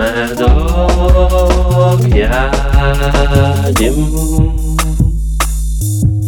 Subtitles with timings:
[0.00, 2.52] Медок я
[3.76, 3.94] дім.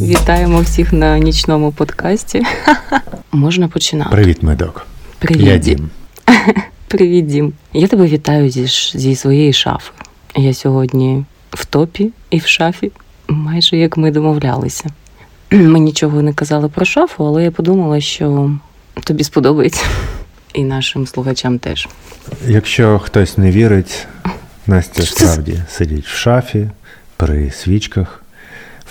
[0.03, 2.43] Вітаємо всіх на нічному подкасті.
[3.33, 4.11] Можна починати.
[4.11, 4.87] Привіт, медок.
[5.19, 5.47] Привіт.
[5.47, 5.91] Я Дім.
[6.89, 7.53] Привіт, Дім.
[7.73, 8.67] Я тебе вітаю зі,
[8.99, 9.93] зі своєї шафи.
[10.37, 12.93] Я сьогодні в топі і в шафі,
[13.29, 14.91] майже як ми домовлялися.
[15.51, 18.51] Ми нічого не казали про шафу, але я подумала, що
[19.05, 19.85] тобі сподобається.
[20.55, 21.89] І нашим слухачам теж.
[22.47, 24.07] Якщо хтось не вірить,
[24.67, 26.71] Настя справді сидить в шафі,
[27.17, 28.23] при свічках,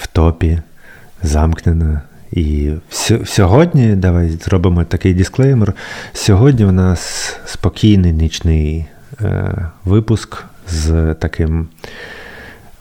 [0.02, 0.60] в топі,
[1.24, 2.02] замкнена.
[2.32, 5.74] І сьо- сьогодні, давай зробимо такий дисклеймер.
[6.14, 8.86] Сьогодні в нас спокійний нічний
[9.22, 9.56] е,
[9.86, 11.68] випуск з таким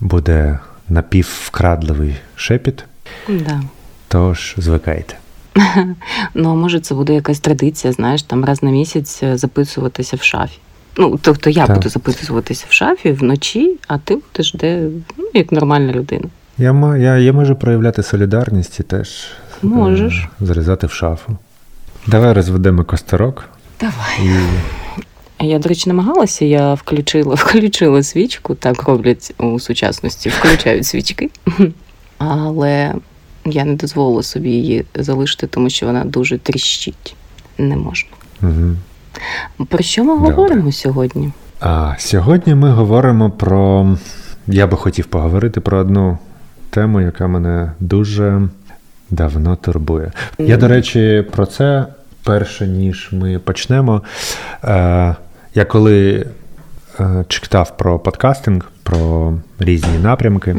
[0.01, 2.85] буде напіввкрадливий шепіт.
[3.29, 3.62] Да.
[4.09, 5.15] Тож звикайте.
[6.34, 10.23] Ну, а може, це буде якась традиція, знаєш, там раз на місяць е, записуватися в
[10.23, 10.59] шафі.
[10.96, 11.77] Ну, тобто я Так.
[11.77, 16.24] буду записуватися в шафі вночі, а ти будеш де ну, як нормальна людина.
[16.59, 19.09] Я, я, я можу проявляти солідарність і теж
[19.65, 20.29] е, Можеш.
[20.40, 21.37] зарізати в шафу.
[22.07, 23.45] Давай розведемо костерок
[23.80, 24.37] Давай.
[25.40, 31.30] і Я, до речі, намагалася, я включила, включила свічку, так роблять у сучасності, включають свічки.
[32.18, 32.95] Але
[33.45, 37.16] я не дозволила собі її залишити, тому що вона дуже тріщить.
[37.59, 38.10] Не можна.
[38.43, 38.77] угу.
[39.69, 40.35] Про що ми Добре.
[40.35, 41.32] говоримо сьогодні?
[41.60, 43.97] А сьогодні ми говоримо про.
[44.47, 46.19] Я би хотів поговорити про одну
[46.71, 48.49] тему, яка мене дуже
[49.10, 50.13] давно турбує.
[50.38, 51.87] Я, до речі, про це
[52.25, 54.02] перше, ніж ми почнемо.
[54.65, 55.15] Е,
[55.54, 56.27] я коли
[57.01, 60.57] е, читав про подкастинг, про різні напрямки,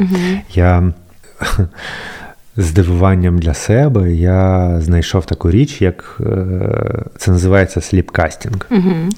[0.54, 0.92] я
[1.40, 2.21] з
[2.56, 8.66] здивуванням для себе я знайшов таку річ, як е, це називається сліпкастинг.
[8.70, 9.08] Угу.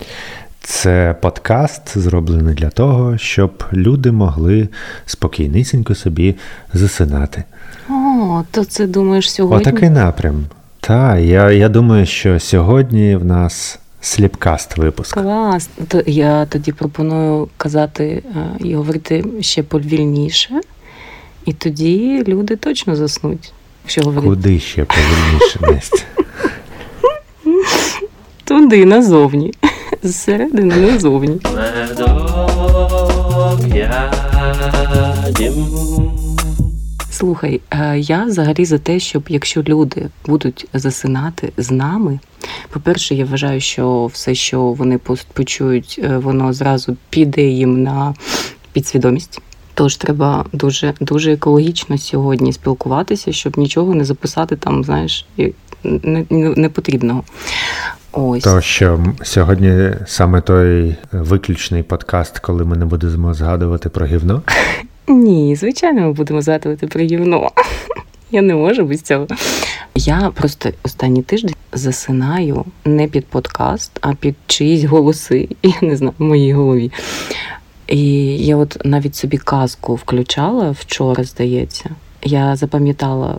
[0.60, 4.68] Це подкаст зроблений для того, щоб люди могли
[5.06, 6.34] спокійнісінько собі
[6.72, 7.44] засинати.
[7.90, 9.68] О, то це думаєш сьогодні?
[9.68, 10.44] Отакий напрям.
[10.80, 15.14] Та, я, я думаю, що сьогодні в нас сліпкаст випуск.
[15.14, 15.68] Клас.
[16.06, 20.60] Я тоді пропоную казати е, і говорити ще повільніше,
[21.46, 23.52] і тоді люди точно заснуть.
[23.84, 26.04] Якщо говорити Куди ще повільніше Настя?
[28.44, 29.52] туди назовні.
[30.02, 31.40] Зсередини назовні.
[37.10, 42.18] Слухай, е, я взагалі за те, щоб якщо люди будуть засинати з нами,
[42.70, 44.98] по-перше, я вважаю, що все, що вони
[45.32, 48.14] почують, е, воно зразу піде їм на
[48.72, 49.40] підсвідомість.
[49.74, 55.26] Тож треба дуже дуже екологічно сьогодні спілкуватися, щоб нічого не записати там, знаєш,
[56.56, 57.24] непотрібного.
[58.12, 58.42] Ось.
[58.42, 64.42] То що сьогодні саме той виключний подкаст, коли ми не будемо згадувати про гівно.
[65.08, 67.50] Ні, звичайно, ми будемо згадувати про гівно.
[68.30, 69.26] Я не можу без цього.
[69.94, 75.48] Я просто останній тиждень засинаю не під подкаст, а під чиїсь голоси.
[75.62, 76.92] Я не знаю, в моїй голові.
[77.86, 78.00] І
[78.38, 81.90] я от навіть собі казку включала вчора, здається.
[82.22, 83.36] Я запам'ятала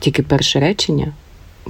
[0.00, 1.12] тільки перше речення.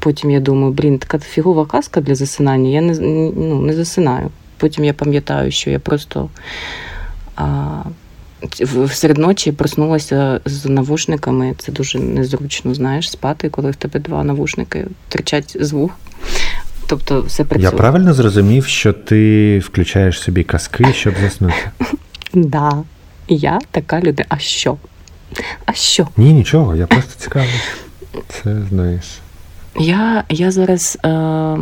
[0.00, 2.70] Потім я думаю, блін, така фігова казка для засинання.
[2.70, 4.30] Я не, ну, не засинаю.
[4.56, 6.28] Потім я пам'ятаю, що я просто
[7.36, 7.66] а,
[8.60, 11.54] в- серед ночі проснулася з навушниками.
[11.58, 15.90] Це дуже незручно, знаєш, спати, коли в тебе два навушники тричать з вух.
[16.86, 17.70] Тобто все працює.
[17.70, 21.54] Я правильно зрозумів, що ти включаєш собі казки, щоб заснути?
[22.34, 22.82] Да.
[23.28, 24.26] Я така людина.
[24.28, 24.76] А що?
[25.64, 26.08] А що?
[26.16, 27.48] Ні, нічого, я просто цікавий.
[28.28, 29.04] Це знаєш.
[29.78, 31.56] Я, я зараз е,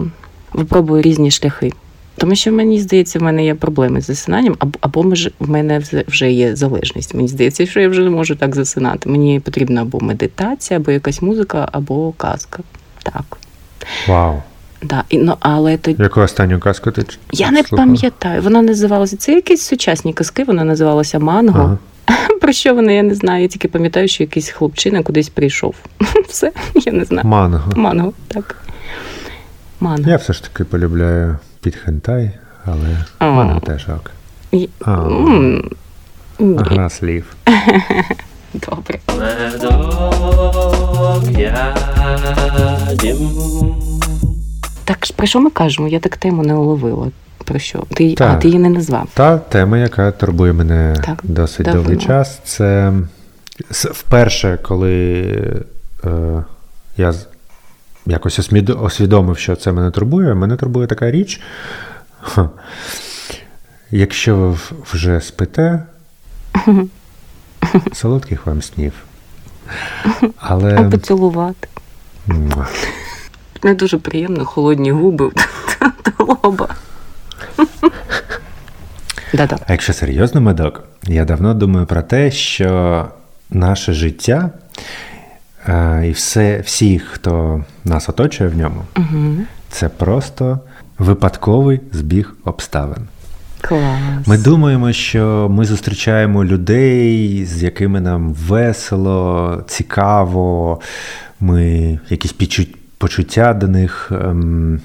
[0.52, 1.72] випробую різні шляхи.
[2.16, 5.02] Тому що мені здається, в мене є проблеми з засинанням, або, або
[5.40, 7.14] в мене вже- вже є залежність.
[7.14, 9.08] Мені здається, що я вже не можу так засинати.
[9.10, 12.62] Мені потрібна або медитація, або якась музика, або казка.
[13.02, 13.38] Так.
[14.08, 14.42] Вау.
[14.82, 15.04] Да.
[15.08, 17.82] І, ну, але то Яку останню казку ти я не слухала?
[17.86, 18.42] пам'ятаю.
[18.42, 20.44] Вона називалася це якісь сучасні казки.
[20.44, 21.60] Вона називалася Манго.
[21.60, 21.78] Ага.
[22.40, 23.42] Про що вона, я не знаю.
[23.42, 25.74] Я тільки пам'ятаю, що якийсь хлопчина кудись прийшов.
[26.28, 27.28] Все, я не знаю.
[27.28, 27.72] Манго.
[27.76, 28.56] Манго, так.
[29.80, 30.10] Манго.
[30.10, 32.30] Я все ж таки полюбляю під хентай,
[32.64, 33.30] але А.
[33.30, 34.10] манго теж ок.
[36.38, 37.36] Гра слів.
[38.54, 38.98] Добре.
[44.84, 45.88] Так про що ми кажемо?
[45.88, 47.10] Я так тему не уловила.
[47.44, 47.82] Про що?
[47.94, 49.08] Ти, а ти її не назвав.
[49.14, 51.80] Та тема, яка турбує мене Так, досить давно.
[51.80, 52.92] довгий час, це
[53.70, 55.22] вперше, коли
[56.04, 56.44] е,
[56.96, 57.14] я
[58.06, 58.50] якось
[58.82, 61.40] освідомив, що це мене турбує, мене турбує така річ.
[62.20, 62.48] Ха.
[63.90, 64.56] якщо ви
[64.92, 65.82] вже спите,
[67.92, 68.92] солодких вам снів.
[70.04, 71.68] А Але поцілувати.
[73.62, 75.30] Не дуже приємно, холодні губи
[76.18, 76.68] до лоба.
[79.34, 79.58] Да-да.
[79.66, 83.06] А якщо серйозно, медок, я давно думаю про те, що
[83.50, 84.50] наше життя
[85.68, 89.34] е, і все, всі, хто нас оточує в ньому, Угу.
[89.70, 90.58] це просто
[90.98, 93.08] випадковий збіг обставин.
[93.60, 94.26] Клас.
[94.26, 100.80] Ми думаємо, що ми зустрічаємо людей, з якими нам весело, цікаво,
[101.40, 102.74] ми якісь підчу-
[103.06, 104.80] почуття до них ем,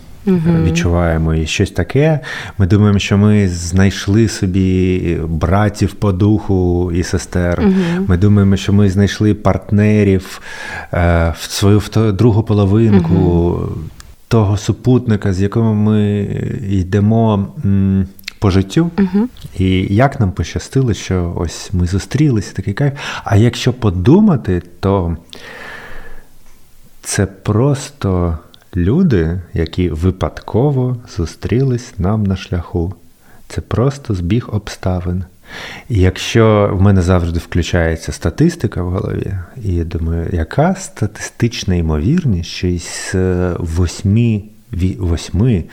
[0.64, 2.20] відчуваємо і щось таке.
[2.58, 7.62] Ми думаємо, що ми знайшли собі братів по духу і сестер.
[8.08, 10.42] Ми думаємо, що ми знайшли партнерів
[10.94, 13.60] е, в свою вто- другу половинку.
[14.28, 16.22] Того супутника, з яким ми
[16.72, 18.08] йдемо м,
[18.40, 18.90] по життю,
[19.60, 22.94] і як нам пощастило, що ось ми зустрілися, такий кайф.
[23.24, 25.18] А якщо подумати, то
[27.08, 28.38] це просто
[28.76, 32.94] люди, які випадково зустрілись нам на шляху.
[33.48, 35.24] Це просто збіг обставин.
[35.90, 39.34] І якщо в мене завжди включається статистика в голові,
[39.64, 44.42] і я думаю, яка статистична ймовірність, що із 8,
[44.74, 45.64] 8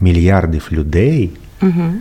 [0.00, 1.30] мільярдів людей
[1.62, 1.92] Угу.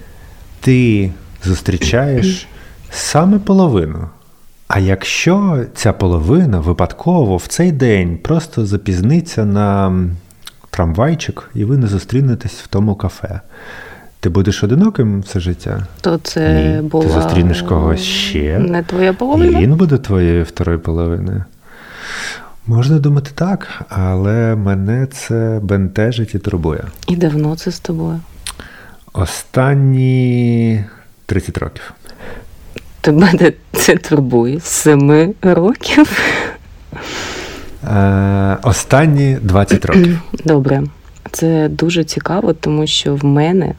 [0.62, 1.12] ти
[1.44, 2.48] зустрічаєш
[2.90, 4.10] саме половину.
[4.68, 9.94] А якщо ця половина випадково в цей день просто запізниться на
[10.70, 13.42] трамвайчик, і ви не зустрінетесь в тому кафе,
[14.20, 15.88] ти будеш одиноким все життя?
[16.02, 16.82] То це Ні.
[16.90, 17.06] була...
[17.06, 18.60] Ти зустрінеш когось ще.
[18.60, 19.60] Не твоя І половина?
[19.60, 21.44] він буде твоєю второю половиною.
[22.68, 26.84] Можна думати так, але мене це бентежить і турбує.
[27.08, 28.20] І давно це з тобою?
[29.14, 30.84] Останні
[31.26, 31.94] 30 років.
[33.06, 34.60] Тебе це турбує?
[34.60, 36.20] З семи років?
[37.84, 40.22] Е, останні 20 років.
[40.46, 40.84] Добре.
[41.32, 43.74] Це дуже цікаво, тому що в мене,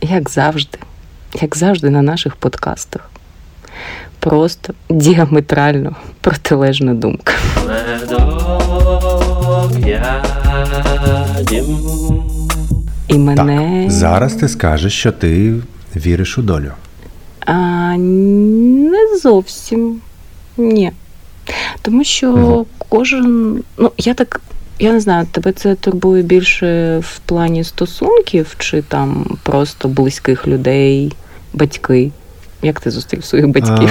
[0.00, 0.78] як завжди,
[1.42, 3.10] як завжди на наших подкастах,
[4.18, 7.32] просто діаметрально протилежна думка.
[13.08, 13.82] І мене.
[13.82, 15.54] Так, зараз ти скажеш, що ти
[15.96, 16.72] віриш у долю.
[17.46, 17.52] А,
[17.96, 20.00] не зовсім.
[20.56, 20.92] Ні.
[21.82, 23.62] Тому що кожен.
[23.78, 24.40] Ну, я так.
[24.78, 31.12] Я не знаю, тебе це турбує більше в плані стосунків, чи там просто близьких людей,
[31.52, 32.10] батьки.
[32.62, 33.88] Як ти зустрів своїх батьків?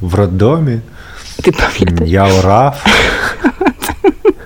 [0.00, 0.80] В роддомі
[1.42, 2.10] Ти пам'ятаєш?
[2.10, 2.84] я орав,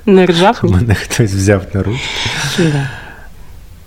[0.07, 0.59] Не ржав?
[0.63, 1.99] мене хтось взяв на руку.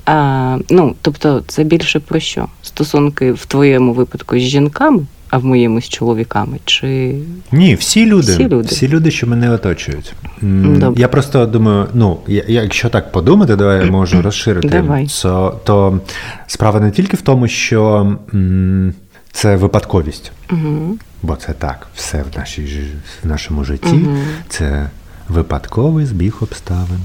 [0.05, 2.47] А, ну, тобто, це більше про що?
[2.61, 6.59] Стосунки в твоєму випадку з жінками, а в моєму з чоловіками?
[6.65, 7.15] Чи
[7.51, 8.67] Ні, всі люди, Всі люди.
[8.67, 10.13] всі люди, що мене оточують.
[10.41, 11.01] Добре.
[11.01, 14.67] Я просто думаю, ну, я- якщо так подумати, давай я можу розширити.
[14.69, 15.07] Давай.
[15.21, 15.99] То, то
[16.47, 17.95] справа не тільки в тому, що
[18.33, 18.93] м,
[19.31, 20.31] це випадковість.
[20.51, 20.97] угу.
[21.21, 22.83] Бо це так, все в, нашій,
[23.23, 24.17] в нашому житті Мгм.
[24.49, 24.89] це
[25.29, 26.99] випадковий збіг обставин.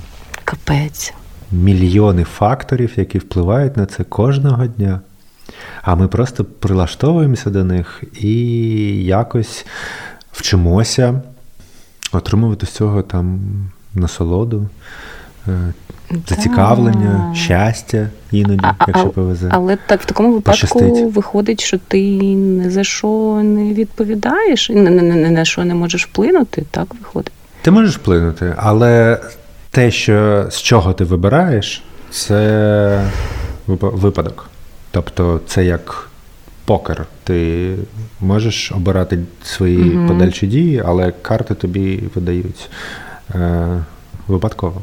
[0.45, 1.13] капець?
[1.53, 5.01] Мільйони факторів, які впливають на це кожного дня.
[5.83, 8.35] А ми просто прилаштовуємося до них і
[9.05, 9.67] якось
[10.33, 11.21] вчимося
[12.13, 13.41] отримувати з цього там
[13.95, 14.69] насолоду,
[15.49, 15.73] е,
[16.29, 19.49] зацікавлення, щастя іноді, А- якщо повезе.
[19.53, 21.15] Але так в такому випадку Пощастить.
[21.15, 26.07] виходить, що ти ні за що не відповідаєш, ні, ні, ні на що не можеш
[26.07, 27.33] вплинути, так виходить.
[27.63, 29.21] Ти можеш вплинути, але
[29.71, 33.11] те, що з чого ти вибираєш, це
[33.67, 34.51] випадок.
[34.91, 36.09] Тобто це як
[36.65, 37.07] покер.
[37.25, 37.75] Ти
[38.21, 40.09] можеш обирати свої Мгм.
[40.09, 42.71] подальші дії, але карти тобі видають
[43.35, 43.67] е,
[44.29, 44.83] випадково.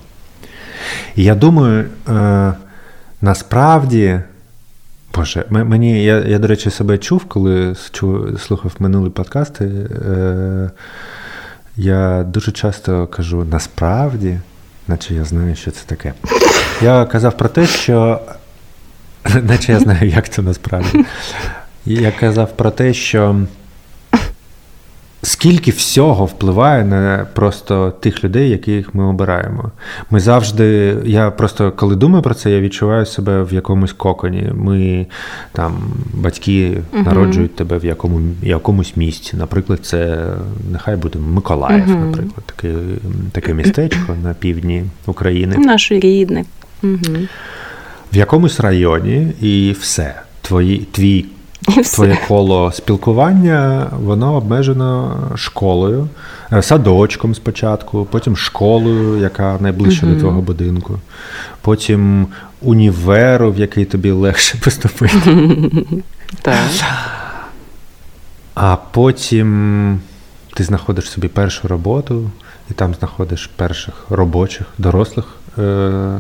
[1.16, 2.54] І я думаю, е,
[3.22, 4.20] насправді.
[5.16, 9.66] Боже, мені, я, я, до речі, себе чув, коли чу, слухав минулі подкасти.
[9.66, 10.70] Е,
[11.78, 14.40] я дуже часто кажу насправді,
[14.88, 16.14] наче я знаю, що це таке.
[16.82, 18.22] Я казав про те, що.
[19.44, 21.06] Наче я знаю, як це насправді.
[21.86, 23.42] Я казав про те, що
[25.26, 29.72] скільки всього впливає на просто тих людей, яких ми обираємо.
[30.10, 34.50] Ми завжди, я просто коли думаю про це, я відчуваю себе в якомусь коконі.
[34.54, 35.08] Ми
[35.52, 35.74] там
[36.14, 37.04] батьки Мгм.
[37.04, 39.38] народжують тебе в якому, якомусь місці.
[39.38, 40.28] Наприклад, це
[40.72, 42.06] нехай буде Миколаїв, Мгм.
[42.06, 42.74] наприклад, таке,
[43.32, 45.58] таке містечко на півдні України.
[45.58, 46.46] Наше рідне.
[46.84, 46.98] Угу.
[48.14, 50.16] в якомусь районі, і все.
[50.42, 51.26] Твої, твій,
[51.68, 51.96] І все.
[51.96, 56.08] твоє коло спілкування, воно обмежено школою,
[56.54, 61.00] е, садочком спочатку, потім школою, яка найближча до твого будинку,
[61.62, 62.28] потім
[62.62, 65.48] універу, в який тобі легше поступити.
[66.42, 66.58] Так.
[68.56, 70.00] А потім
[70.54, 72.30] ти знаходиш собі першу роботу,
[72.72, 75.26] і там знаходиш перших робочих, дорослих
[75.58, 76.20] е-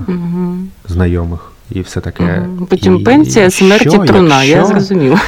[0.87, 2.23] знайомих і все таке.
[2.23, 2.67] Мгм.
[2.69, 5.21] Потім І пенсія, смерть і труна, я якщо- зрозуміла.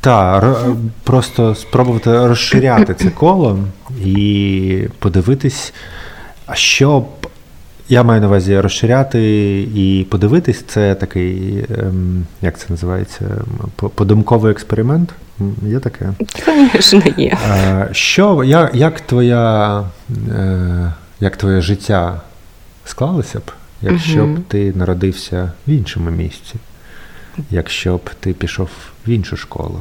[0.00, 0.56] Так,
[1.04, 3.58] просто спробувати розширяти це коло
[4.04, 5.72] і подивитись,
[6.46, 7.04] а що б.
[7.88, 9.22] Я маю на увазі розширяти
[9.74, 13.24] і подивитись, це такий, ем, як це називається,
[13.94, 15.10] подумковий експеримент.
[15.66, 16.08] Є таке.
[16.74, 17.36] Звісно, є.
[17.48, 19.82] Е, Що, як, як, твоя,
[20.28, 22.20] е, як твоє життя
[22.84, 23.42] склалося б,
[23.92, 26.54] якщо б ти народився в іншому місці,
[27.50, 28.68] якщо б ти пішов
[29.06, 29.80] в іншу школу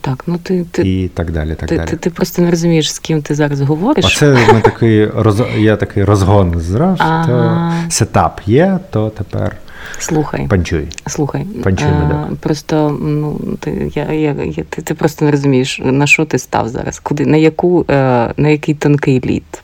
[0.00, 1.54] Так, ну ти, ти, і так далі.
[1.54, 1.88] Так ти, далі.
[1.88, 4.04] ти, ти просто не розумієш, з ким ти зараз говориш.
[4.04, 5.42] Оце ми такий роз...
[5.56, 9.56] є такий розгон зразу, то сетап є, то тепер
[9.98, 10.46] Слухай.
[10.48, 10.88] панчуй.
[11.06, 12.36] Слухай, Панчуй е, медок.
[12.38, 16.68] просто ну ти я, я, я ти, ти просто не розумієш, на що ти став
[16.68, 17.94] зараз, куди на яку е,
[18.36, 19.62] на який тонкий лід.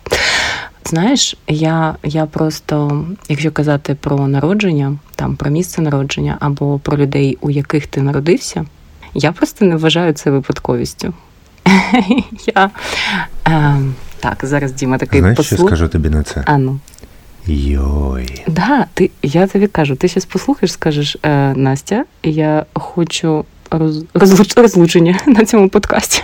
[0.88, 7.38] Знаєш, я, я просто, якщо казати про народження, там про місце народження або про людей,
[7.40, 8.64] у яких ти народився,
[9.14, 11.14] я просто не вважаю це випадковістю.
[12.56, 12.70] я,
[13.48, 13.76] е,
[14.20, 16.42] так, зараз Діма такий Знаєш, що скажу тобі на це?
[16.46, 16.78] А ну.
[17.46, 18.44] Йой.
[18.46, 24.56] Да, ти, я тобі кажу, ти зараз послухаєш, скажеш, е, Настя, я хочу роз, розлуч,
[24.56, 26.22] розлучення на цьому подкасті.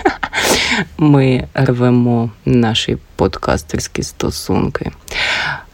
[0.99, 4.91] Ми рвемо наші подкастерські стосунки.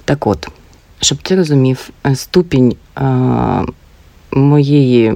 [0.04, 0.48] Так от,
[1.00, 3.02] щоб ти розумів, е, ступінь е,
[4.32, 5.14] моєї,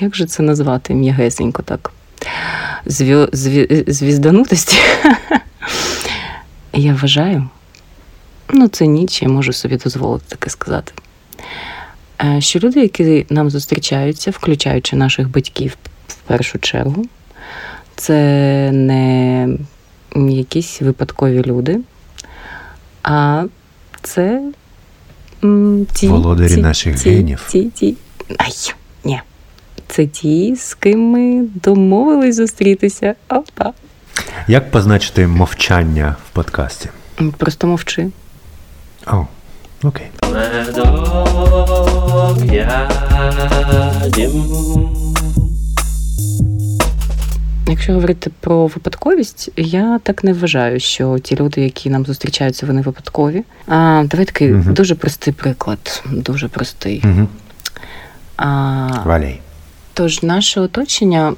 [0.00, 1.92] як же це назвати, м'ягесенько так,
[2.86, 4.76] зв'ю, зві, звізданутості,
[6.72, 7.48] я вважаю,
[8.48, 10.92] Ну, це ніч, я можу собі дозволити таке сказати.
[12.24, 15.76] Е, Що люди, які нам зустрічаються, включаючи наших батьків
[16.08, 17.04] в першу чергу,
[17.96, 18.14] це
[18.72, 19.48] не
[20.14, 21.80] якісь випадкові люди,
[23.02, 23.44] а
[24.02, 24.42] це
[25.92, 27.46] ті, Володарі ті, наших ті, генів.
[27.50, 27.96] Ті, ті.
[28.38, 28.52] Ай,
[29.04, 29.20] ні.
[29.88, 33.14] Це ті, з ким ми домовились зустрітися.
[33.28, 33.72] Опа.
[34.48, 36.88] Як позначити мовчання в подкасті?
[37.38, 38.08] Просто мовчи.
[39.06, 39.26] О,
[39.82, 40.06] окей.
[42.40, 42.92] Медок.
[47.68, 52.82] Якщо говорити про випадковість, я так не вважаю, що ті люди, які нам зустрічаються, вони
[52.82, 53.44] випадкові.
[53.66, 54.74] А, давай такий Мгм.
[54.74, 56.04] дуже простий приклад.
[56.12, 57.02] Дуже простий.
[57.04, 57.28] Угу.
[58.36, 58.46] А,
[59.04, 59.40] Валяй.
[59.94, 61.34] тож наше оточення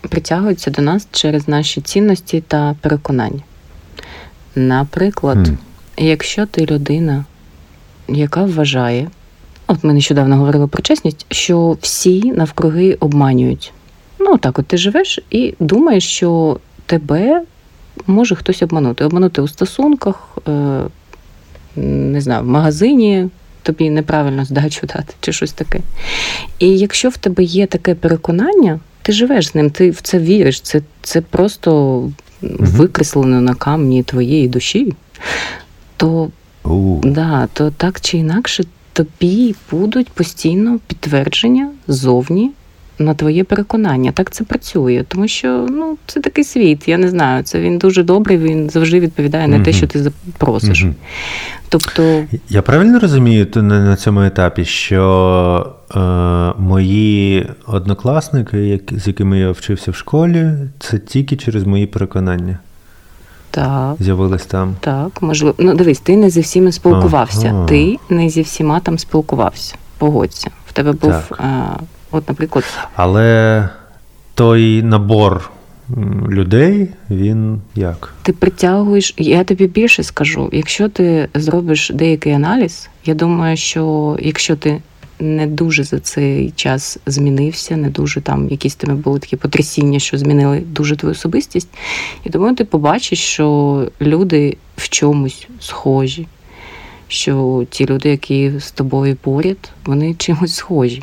[0.00, 3.40] притягується до нас через наші цінності та переконання.
[4.54, 5.54] Наприклад, Хм.
[5.98, 7.24] якщо ти людина,
[8.08, 9.08] яка вважає,
[9.68, 13.72] от ми нещодавно говорили про чесність, що всі навкруги обманюють.
[14.18, 17.42] Ну, так, от ти живеш і думаєш, що тебе
[18.06, 19.04] може хтось обманути.
[19.04, 20.80] Обманути у стосунках, е,
[21.76, 23.28] не знаю, в магазині
[23.62, 25.80] тобі неправильно здачу дати чи щось таке.
[26.58, 30.60] І якщо в тебе є таке переконання, ти живеш з ним, ти в це віриш.
[30.60, 32.02] Це, це просто
[32.42, 34.92] викреслено на камні твоєї душі,
[35.96, 36.30] то
[37.02, 38.64] Да, то так чи інакше
[38.98, 42.50] тобі будуть постійно підтвердження зовні
[42.98, 44.12] на твоє переконання.
[44.12, 46.88] Так це працює, тому що ну це такий світ.
[46.88, 47.42] Я не знаю.
[47.42, 48.38] Це він дуже добрий.
[48.38, 50.82] Він завжди відповідає на те, що ти запросиш.
[50.82, 50.94] Мгм.
[51.68, 55.98] Тобто, Я правильно розумію на цьому етапі, що е,
[56.62, 62.58] мої однокласники, як, з якими я вчився в школі, це тільки через мої переконання
[63.62, 63.96] так.
[64.00, 64.76] з'явились там.
[64.80, 65.54] Так, можливо.
[65.58, 67.48] Ну дивись, ти не зі всіми спілкувався.
[67.48, 67.66] Ага.
[67.66, 69.74] Ти не зі всіма там спілкувався.
[69.98, 70.50] Погодься.
[70.66, 71.38] В тебе був, Так.
[71.38, 71.76] а,
[72.10, 72.64] от, наприклад,
[72.96, 73.68] Але
[74.34, 75.50] той набор
[76.28, 78.14] людей, він як?
[78.22, 79.14] ти притягуєш.
[79.16, 80.48] Я тобі більше скажу.
[80.52, 84.82] Якщо ти зробиш деякий аналіз, я думаю, що якщо ти
[85.20, 90.18] не дуже за цей час змінився, не дуже там якісь тебе були такі потрясіння, що
[90.18, 91.68] змінили дуже твою особистість.
[92.24, 96.26] Я думаю, ти побачиш, що люди в чомусь схожі,
[97.08, 101.02] що ті люди, які з тобою поряд, вони чимось схожі.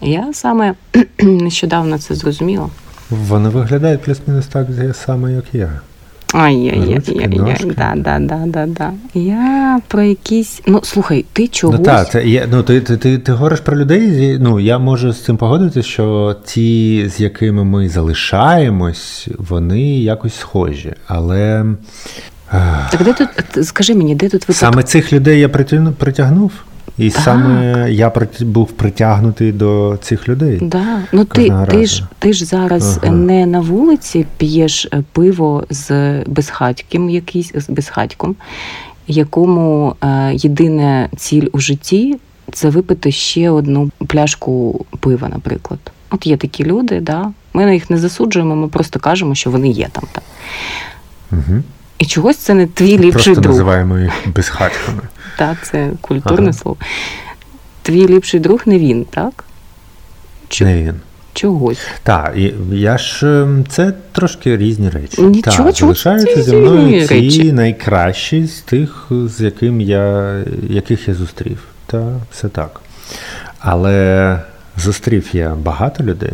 [0.00, 0.74] Я саме
[1.18, 2.70] нещодавно це зрозуміла.
[3.10, 5.80] Вони виглядають плюс-мінус так саме, як я.
[6.34, 7.00] Ай-яй-яй,
[7.76, 8.92] да, да, да, да, да.
[9.14, 10.62] Я про якісь.
[10.66, 11.78] Ну, слухай, ти чогось.
[11.78, 12.48] Ну так, це є.
[12.52, 14.38] Ну ти, ти, ти, ти говориш про людей.
[14.40, 20.92] Ну я можу з цим погодитися, що ті, з якими ми залишаємось, вони якось схожі.
[21.06, 21.64] Але
[22.90, 23.28] Так де тут,
[23.66, 24.56] скажи мені, де тут випадок?
[24.56, 25.48] саме цих людей я
[25.98, 26.52] притягнув,
[27.00, 27.22] і Так.
[27.22, 30.58] саме я був притягнутий до цих людей.
[30.62, 30.84] Да.
[31.12, 33.12] Ну ти, ти, ж, ти ж зараз Ага.
[33.12, 35.90] не на вулиці п'єш е, пиво з
[36.26, 38.36] безхатьким, якийсь з безхатьком,
[39.06, 42.18] якому е, єдина ціль у житті
[42.52, 45.80] це випити ще одну пляшку пива, наприклад.
[46.10, 47.32] От є такі люди, да.
[47.54, 50.04] Ми на їх не засуджуємо, ми просто кажемо, що вони є там.
[50.12, 50.24] Так.
[51.32, 51.62] Угу.
[51.98, 53.46] І чогось це не твій ліпший Просто друг.
[53.54, 55.02] називаємо їх безхатьками.
[55.38, 56.52] Так, це культурне Ага.
[56.52, 56.76] слово.
[57.82, 59.44] Твій ліпший друг не він, так?
[60.48, 60.94] Чо- Не він.
[61.32, 61.78] Чогось.
[62.02, 62.36] Так,
[62.72, 65.22] я ж ем, це трошки різні речі.
[65.22, 67.52] Нічого, так, чого це залишаються зі мною ті речі?
[67.52, 70.36] найкращі з тих, з яким я,
[70.70, 71.58] яких я зустрів.
[71.86, 72.80] Та все так.
[73.58, 74.38] Але
[74.76, 76.32] зустрів я багато людей.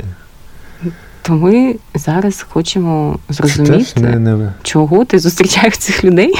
[1.22, 4.52] То ми зараз хочемо зрозуміти, не, не...
[4.62, 6.34] чого ти зустрічаєш цих людей.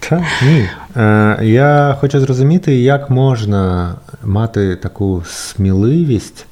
[0.00, 0.68] Та, ні.
[0.96, 3.94] Е, я хочу зрозуміти, як можна
[4.24, 6.46] мати таку сміливість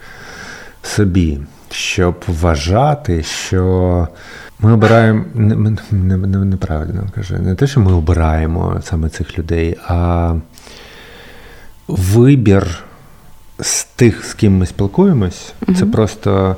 [0.82, 1.38] собі,
[1.70, 4.08] щоб вважати, що
[4.60, 9.38] ми обираємо не, не, не, не- неправильно каже, не те, що ми обираємо саме цих
[9.38, 10.34] людей, а
[11.88, 12.78] вибір
[13.60, 16.56] з тих, з ким ми спілкуємось, це просто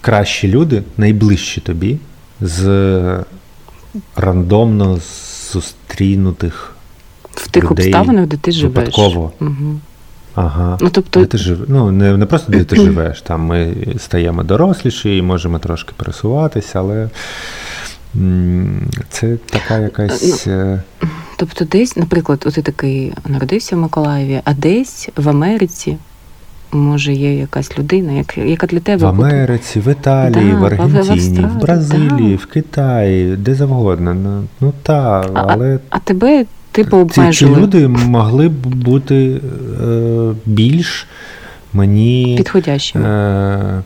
[0.00, 1.98] кращі люди, найближчі тобі,
[2.40, 3.24] з
[4.16, 4.98] рандомно
[5.52, 6.74] зустрінутих
[7.34, 8.76] В тих людей обставинах, де ти живеш.
[8.76, 9.32] випадково.
[9.40, 9.80] Угу.
[10.34, 10.78] Ага.
[10.80, 11.64] Ну, тобто, Де ти жив...
[11.68, 16.78] Ну, не, не просто де ти живеш, там ми стаємо доросліші і можемо трошки пересуватися,
[16.78, 17.08] але
[19.10, 20.46] це така якась.
[20.46, 20.82] е,
[21.36, 25.96] тобто десь, наприклад, от ти такий народився в Миколаєві, а десь в Америці
[26.72, 30.64] може є якась людина, як- яка для тебе В Америці, в Італії, Да, в в
[30.64, 32.42] Аргентині, Австралії, в Бразилії, да.
[32.42, 34.14] в Китаї, де завгодно.
[34.14, 39.40] Ну, ну так, А- але А тебе типу ці, ці люди могли б бути
[39.84, 41.06] е, більш
[41.72, 42.34] мені.
[42.38, 43.08] підходящими.
[43.08, 43.82] Е,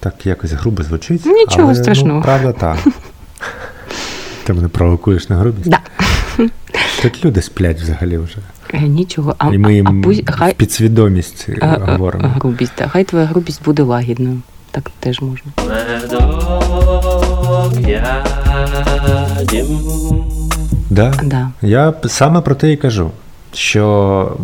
[0.00, 1.26] так якось грубо звучить.
[1.26, 2.16] Нічого але, страшного.
[2.18, 2.76] Ну, правда, так.
[4.44, 5.68] Ти мене провокуєш на грубість?
[5.70, 5.78] Да.
[7.02, 8.36] Тут люди сплять взагалі вже.
[8.72, 12.28] Е, Нічого, а, І ми а, пусть- хай в підсвідомість а, говоримо.
[12.28, 12.90] грубість, так.
[12.90, 14.38] хай твоя грубість буде лагідною.
[14.70, 15.52] Так теж можна.
[17.88, 18.24] я.
[20.90, 21.14] Да?
[21.22, 21.50] Да.
[21.62, 23.10] Я саме про те і кажу.
[23.54, 24.36] Що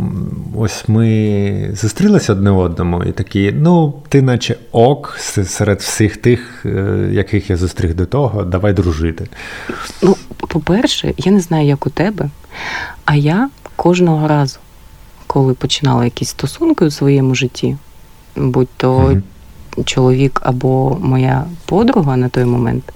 [0.56, 7.08] ось ми зустрілися одне одному, і такі, ну, ти наче ок серед всіх тих, е,
[7.12, 9.26] яких я зустрів до того, давай дружити.
[10.02, 12.28] Ну, по-перше, я не знаю, як у тебе,
[13.04, 14.58] а я кожного разу,
[15.26, 17.76] коли починала якісь стосунки у своєму житті,
[18.36, 19.22] будь то Мгм.
[19.84, 22.92] чоловік або моя подруга на той момент,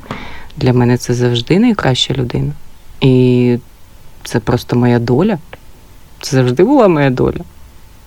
[0.57, 2.53] для мене це завжди найкраща людина.
[3.01, 3.59] І
[4.25, 5.38] це просто моя доля.
[6.21, 7.40] Це завжди була моя доля.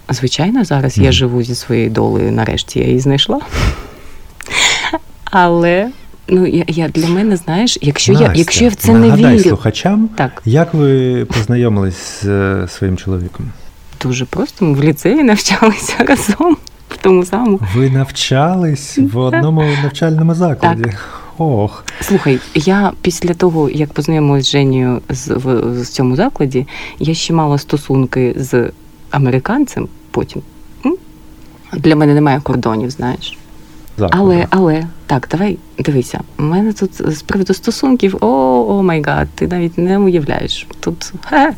[0.09, 3.39] Звичайно, зараз я живу зі своєю долею, нарешті я її знайшла.
[5.23, 5.89] Але
[6.27, 9.38] ну, я, я для мене, знаєш, якщо я, Настя, якщо я в це не нагадай
[9.38, 13.51] вірю, слухачам, так, як ви познайомились з е, своїм чоловіком?
[14.05, 16.57] дуже просто ми в ліцеї навчалися разом
[16.89, 17.59] в тому самому.
[17.75, 20.83] Ви навчались в одному навчальному закладі.
[21.38, 26.67] Ох, Слухай, я після того, як познайомилась з Женєю з, в, в цьому закладі,
[26.99, 28.71] я ще мала стосунки з
[29.11, 30.41] американцем потім.
[31.73, 33.38] Для мене немає кордонів, знаєш.
[33.97, 34.21] Заклад.
[34.21, 36.21] Але, але, так, давай дивися.
[36.39, 38.27] У мене тут з приводу стосунків, о,
[38.69, 40.67] oh my God, ти навіть не уявляєш.
[40.79, 41.53] Тут ха.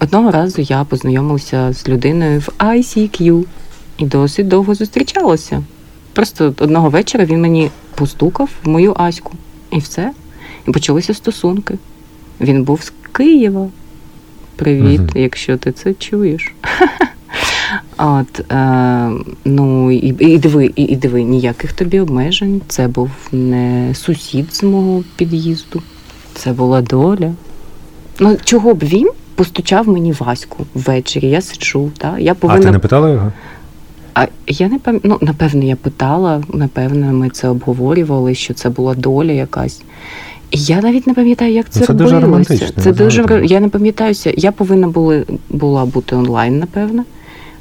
[0.00, 3.44] одного разу я познайомилася з людиною в ICQ
[3.98, 5.62] і досить довго зустрічалася.
[6.12, 9.32] Просто одного вечора він мені постукав в мою аську.
[9.70, 10.12] І все.
[10.68, 11.78] І почалися стосунки.
[12.40, 13.68] Він був з Києва.
[14.56, 15.10] Привіт, Мгм.
[15.14, 16.54] якщо ти це чуєш.
[17.98, 19.10] От, е,
[19.44, 22.60] ну і, і диви, і, і диви, ніяких тобі обмежень.
[22.68, 25.82] Це був не сусід з мого під'їзду,
[26.34, 27.32] це була доля.
[28.20, 31.30] Ну, чого б він постучав мені Ваську ввечері?
[31.30, 32.18] Я сиджу, та?
[32.18, 32.60] я повинна...
[32.60, 33.32] А ти не питала його?
[34.14, 38.94] а я не пам'ятаю, ну, напевно, я питала, напевно, ми це обговорювали, що це була
[38.94, 39.82] доля якась.
[40.50, 42.54] І я навіть не пам'ятаю, як це, Ну, це дуже робилося.
[42.54, 44.32] романтично, Це дуже я не пам'ятаюся.
[44.36, 47.04] Я повинна були, була бути онлайн, напевно.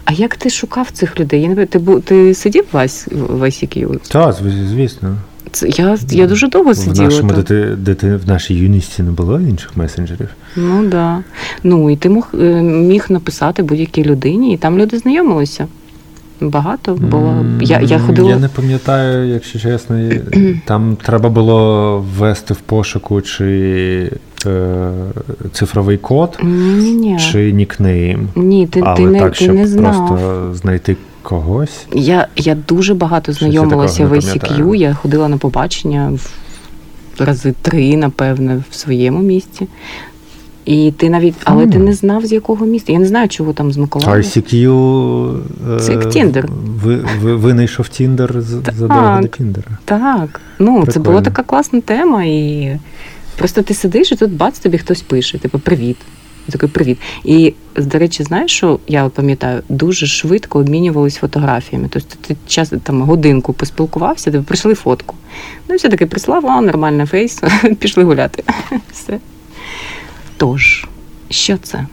[0.06, 1.42] А як ти шукав цих людей?
[1.42, 4.00] Я не пам'ятаю, ти, бу- ти сидів в Ась- в ICQ?
[4.08, 4.36] Так,
[4.70, 5.18] звісно.
[5.52, 7.06] Це я, я дуже довго В сиділа.
[7.06, 7.38] нашому там.
[7.42, 10.30] дити, дити, в нашій юності не було інших месенджерів.
[10.56, 11.24] Ну да.
[11.64, 15.68] Ну і ти мог, е, міг написати будь-якій людині, і там люди знайомилися.
[16.42, 17.46] Багато було.
[17.62, 18.30] Я, я ходила.
[18.30, 20.10] Я не пам'ятаю, якщо чесно.
[20.66, 24.12] Там треба було ввести в пошуку чи
[24.46, 24.92] е,
[25.52, 27.20] цифровий код, Ні, ні.
[27.20, 28.28] чи нікнейм.
[28.36, 30.08] Ні, ти, Але ти не, так, ти щоб не знав.
[30.08, 31.86] просто знайти когось.
[31.94, 36.32] Я, я дуже багато знайомилася в ICQ, я ходила на побачення в
[37.20, 39.68] рази три, напевне, в своєму місті.
[40.66, 42.94] І ти навіть, але ти не знав, з якого міста.
[42.94, 44.18] Я не знаю, чого там з Миколаєва.
[44.18, 45.38] ICQ
[45.76, 46.46] е, Це як Tinder.
[46.84, 49.78] Ви, ви, винайшов Тіндер задовго до Тіндера.
[49.86, 52.80] Так, ну це була така класна тема, і
[53.38, 55.98] просто ти сидиш, і тут бац, тобі хтось пише, типу, привіт.
[56.48, 56.98] І такий привіт.
[57.24, 61.88] І, до речі, знаєш, що я пам'ятаю, дуже швидко обмінювались фотографіями.
[61.92, 65.16] Тобто ти час там годинку поспілкувався, тебе прийшли фотку.
[65.70, 67.42] Ну, все таки прислав, а нормальний фейс,
[67.80, 68.44] пішли гуляти.
[68.92, 69.20] Все.
[70.38, 70.86] Тож,
[71.30, 71.88] що це?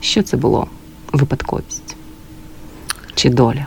[0.00, 0.66] Що це було?
[1.12, 1.96] Випадковість?
[3.14, 3.66] Чи доля?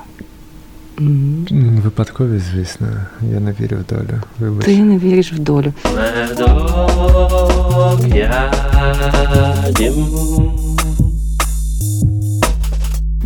[1.83, 2.87] Випадковість, звісно.
[3.33, 4.21] Я не вірю в долю.
[4.39, 4.65] Вибач.
[4.65, 5.73] Ти не віриш в долю.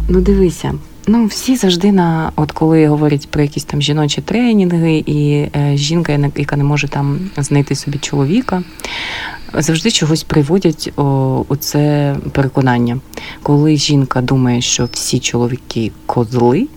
[0.09, 0.73] Ну, дивися.
[1.09, 6.31] Ну, всі завжди на, от коли говорять про якісь там жіночі тренінги, і е, жінка,
[6.35, 8.63] яка не може там знайти собі чоловіка,
[9.53, 12.99] завжди чогось приводять о, у це переконання.
[13.43, 16.67] Коли жінка думає, що всі чоловіки козли,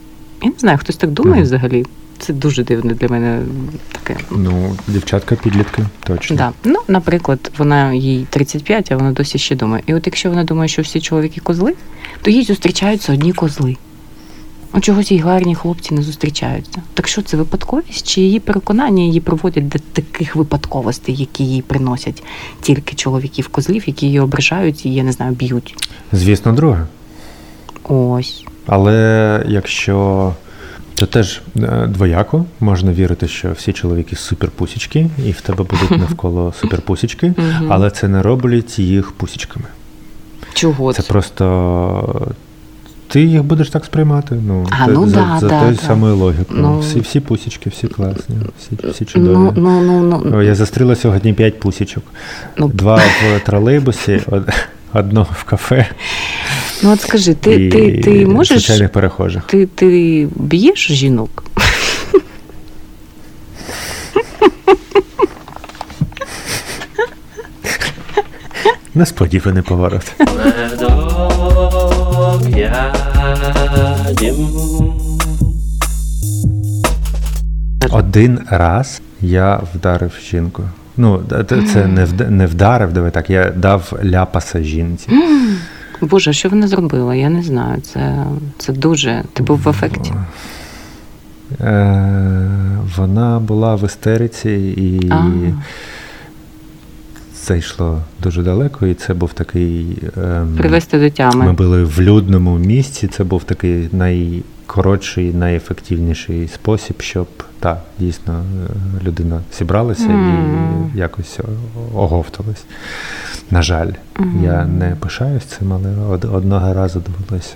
[0.43, 1.45] я не знаю, хтось так думає Мгм.
[1.45, 1.87] взагалі.
[2.19, 3.43] Це дуже дивне для мене
[3.93, 4.21] таке.
[4.31, 6.37] Ну, дівчатка підлітки, точно.
[6.37, 6.53] Да.
[6.65, 9.83] Ну, наприклад, вона їй 35, а вона досі ще думає.
[9.87, 11.75] І от якщо вона думає, що всі чоловіки козли,
[12.23, 13.77] то їй зустрічаються одні козли.
[14.73, 16.83] А чогось їй гарні хлопці не зустрічаються.
[16.95, 22.23] Так що це випадковість, чи її переконання її проводять до таких випадковостей, які їй приносять
[22.61, 25.89] тільки чоловіків козлів, які її ображають і, я не знаю, б'ють.
[26.13, 26.87] Звісно, друге.
[27.85, 28.45] Ось.
[28.67, 30.33] Але якщо
[30.95, 36.53] то теж е, двояко можна вірити, що всі чоловіки суперпусічки, і в тебе будуть навколо
[36.61, 37.35] суперпусічки,
[37.69, 39.67] але це не роблять їх пусічками.
[40.55, 41.09] Чого Це це?
[41.09, 42.35] просто
[43.11, 44.35] ти їх будеш так сприймати.
[44.47, 45.83] Ну, А, за, ну за, да, за да, тою да.
[45.83, 46.61] самою логікою.
[46.61, 46.79] Ну.
[46.81, 49.33] Всі, всі пусічки, всі класні, всі, всі чудові.
[49.33, 52.05] Ну, ну, ну, ну, Я застріла сьогодні п'ять пусічок.
[52.57, 54.51] ну, Два в тролейбусі, од-
[54.93, 55.87] одно в кафе
[56.83, 58.59] ну от скажи, ти, і ти, ти можеш.
[58.59, 59.43] звичайних перехожих.
[59.43, 61.45] Ти, ти б'єш жінок?
[68.95, 70.13] Несподіваний поворот.
[74.19, 74.37] Дім.
[77.91, 80.63] Один раз я вдарив жінку.
[80.97, 85.09] Ну, це не вд- не вдарив, давай так, я дав ляпаса жінці.
[86.01, 87.15] Боже, що вона зробила?
[87.15, 87.81] Я не знаю.
[87.81, 88.25] Це,
[88.59, 89.23] це дуже.
[89.33, 90.13] Ти був в ефекті.
[91.61, 92.49] Е,
[92.97, 95.25] вона була в істериці і А.
[97.43, 99.99] це йшло дуже далеко, і це був такий.
[100.17, 101.11] ем, Привести до
[101.45, 103.09] Ми були в людному місці.
[103.09, 107.27] Це був такий найкоротший, найефективніший спосіб, щоб
[107.61, 108.45] так, дійсно
[109.03, 110.91] е, людина зібралася Мгм.
[110.95, 111.39] і якось
[111.95, 112.65] оговталась.
[113.51, 113.91] На жаль,
[114.43, 117.55] я не пишаюсь цим, але од- одного разу довелося.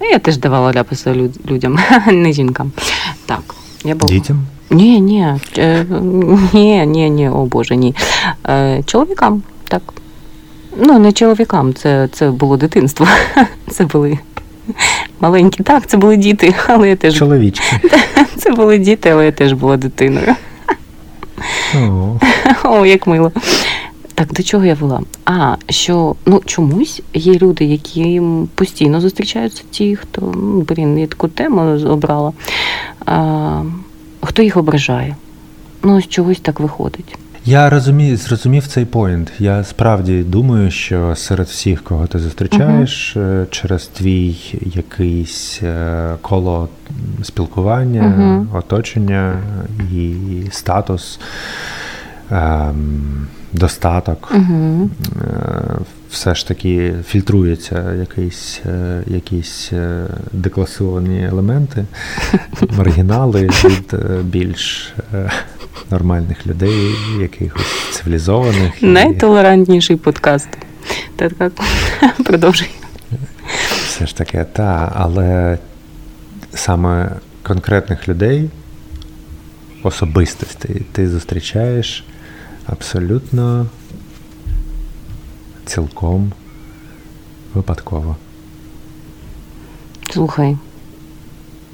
[0.00, 1.78] Ну, Я теж давала ляписи люд- людям,
[2.12, 2.72] не жінкам.
[3.26, 3.54] Так.
[3.84, 4.12] Я була.
[4.12, 4.46] Дітям?
[4.70, 5.26] Ні, ні,
[5.58, 5.86] е,
[6.52, 7.94] ні, ні, ні, о Боже, ні.
[8.48, 9.82] Е, чоловікам, так.
[10.76, 13.06] Ну, не чоловікам, це, це було дитинство.
[13.70, 14.18] Це були
[15.20, 15.64] маленькі.
[15.64, 17.80] Так, це були діти, але я теж Чоловічки.
[18.36, 20.34] це були діти, але я теж була дитиною.
[21.76, 22.16] О,
[22.64, 23.32] О, як мило.
[24.14, 25.00] Так, до чого я вела?
[25.24, 28.22] А, що ну чомусь є люди, які
[28.54, 32.32] постійно зустрічаються ті, хто ну, блін, я таку тему обрала.
[33.06, 33.62] А,
[34.20, 35.16] хто їх ображає?
[35.82, 37.18] Ну, ось чогось так виходить.
[37.44, 39.32] Я розумію, зрозумів цей поінт.
[39.38, 46.68] Я справді думаю, що серед всіх, кого ти зустрічаєш, е, через твій якийсь е, коло
[47.22, 48.48] спілкування, Мгм.
[48.52, 49.34] оточення
[49.92, 50.14] і
[50.50, 51.20] статус,
[52.30, 54.32] ем, достаток.
[54.34, 54.90] Угу.
[56.10, 61.84] Все ж таки фільтруються якісь, е, якісь е, декласовані елементи,
[62.76, 64.92] маргінали від е, більш
[65.90, 68.82] нормальних людей, якихось цивілізованих.
[68.82, 70.48] Найтолерантніший подкаст.
[71.16, 71.52] Так, так.
[72.24, 72.68] Продовжуй.
[73.86, 75.58] Все ж таки, та, але
[76.54, 77.10] саме
[77.42, 78.50] конкретних людей
[79.82, 82.04] особистостей ти зустрічаєш
[82.66, 83.66] абсолютно
[85.68, 86.32] цілком
[87.54, 88.16] випадково.
[90.10, 90.56] Слухай.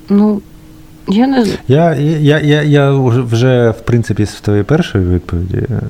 [0.09, 0.41] Ну,
[1.09, 5.81] я не Я, я, я, я вже- в принципі, з твоєї першої відповіді е,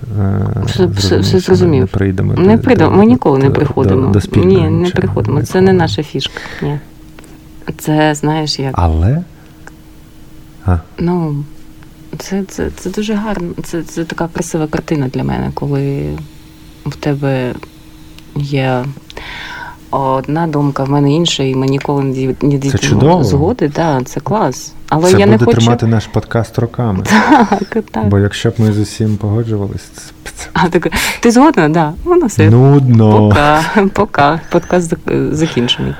[0.66, 1.80] Все- все- зрозумів, все зрозумів.
[1.80, 2.34] Не прийдемо.
[2.34, 2.96] не прийдемо.
[2.96, 4.06] Ми ніколи не приходимо.
[4.12, 5.42] До, до Ні, не приходимо.
[5.42, 6.40] Це не наша фішка.
[6.62, 6.78] Ні.
[7.78, 8.74] Це, знаєш, як.
[8.78, 9.24] Але.
[10.66, 11.44] А, Ну,
[12.18, 13.48] це, це, це дуже гарно.
[13.64, 16.18] Це, це така красива картина для мене, коли
[16.86, 17.54] в тебе
[18.36, 18.84] є
[19.90, 23.68] одна думка, в мене інша, і ми ніколи не дій- не дійдемо згоди.
[23.68, 24.72] Да, це клас.
[24.88, 25.56] Але це я буде не хочу.
[25.58, 27.04] тримати наш подкаст роками.
[27.50, 28.08] Так, так.
[28.08, 29.82] Бо якщо б ми з усім погоджувались,
[30.36, 30.88] це, А так,
[31.20, 31.68] ти згодна?
[31.68, 31.92] Да.
[32.04, 32.50] Воно все.
[32.50, 33.28] нудно.
[33.28, 34.40] Пока, пока.
[34.50, 34.94] Подкаст
[35.30, 35.94] закінчений.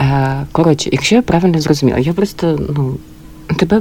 [0.00, 2.96] Е, Коротше, якщо я правильно зрозуміла, я просто, ну.
[3.56, 3.80] Тебе,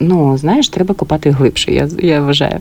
[0.00, 2.58] ну, знаєш, треба копати глибше, я, я вважаю.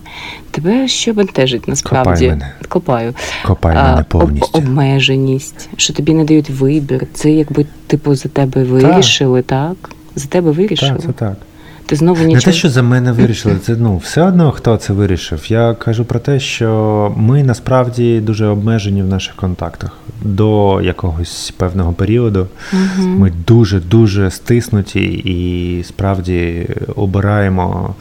[0.51, 2.09] Тебе що бентежить насправді?
[2.09, 2.51] Копай мене.
[2.67, 3.13] Копаю.
[3.45, 7.07] Копай А, мене об- обмеженість, що тобі не дають вибір.
[7.13, 9.75] Це якби, типу, за тебе вирішили, так?
[10.15, 10.91] За тебе вирішили.
[10.91, 11.37] Так, це так.
[11.93, 15.51] Ти знову Не те, що за мене вирішили, це ну все одно хто це вирішив.
[15.51, 21.93] Я кажу про те, що ми насправді дуже обмежені в наших контактах до якогось певного
[21.93, 22.47] періоду.
[22.71, 23.09] Мгм.
[23.09, 27.95] Ми дуже дуже стиснуті і справді обираємо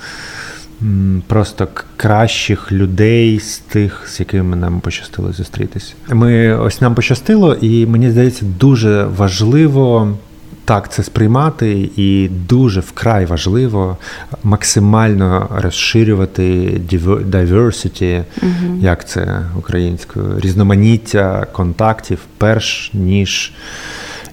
[1.27, 5.93] просто кращих людей з тих, з якими нам пощастило зустрітися.
[6.13, 10.17] Ми ось нам пощастило, і мені здається, дуже важливо.
[10.65, 13.97] Так, це сприймати, і дуже вкрай важливо
[14.45, 16.43] максимально розширювати
[16.91, 18.79] diver- diversity, угу.
[18.81, 23.53] як це українською, різноманіття контактів, перш ніж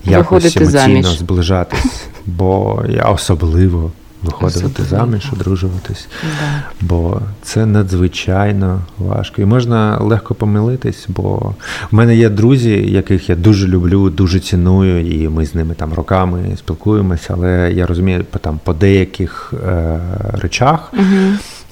[0.05, 1.05] якось емоційно заміж.
[1.05, 2.07] зближатись.
[2.25, 3.91] Бо я особливо
[4.23, 6.63] виходити заміж, одружуватись, Да.
[6.81, 9.41] бо це надзвичайно важко.
[9.41, 11.53] І можна легко помилитись, бо
[11.91, 15.93] в мене є друзі, яких я дуже люблю, дуже ціную, і ми з ними там
[15.93, 19.99] роками спілкуємося, але я розумію, по там по деяких е,
[20.33, 20.93] речах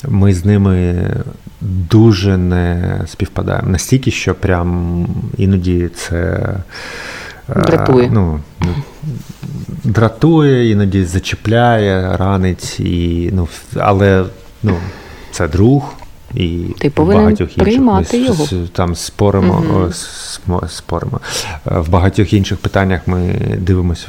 [0.08, 1.08] ми з ними
[1.62, 3.70] дуже не співпадаємо.
[3.70, 5.06] Настільки, що прям
[5.38, 6.40] іноді це.
[7.50, 8.10] Е, Дратує.
[8.14, 8.68] Ну, ну,
[9.84, 14.26] дратує, іноді зачіпляє, ранить, і, ну, але
[14.64, 14.78] ну,
[15.32, 15.94] це друг.
[16.34, 18.48] І Ти повинен багатьох інших приймати ми його.
[18.74, 19.64] там споримо,
[20.48, 20.62] Мгм.
[20.70, 21.20] споримо.
[21.72, 24.08] Е, В багатьох інших питаннях ми дивимося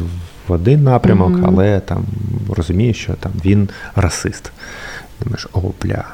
[0.49, 1.45] в один напрямок, Мгм.
[1.47, 2.05] але там
[2.57, 4.53] розумію, що там він расист.
[5.25, 6.05] Думаєш, о, бля.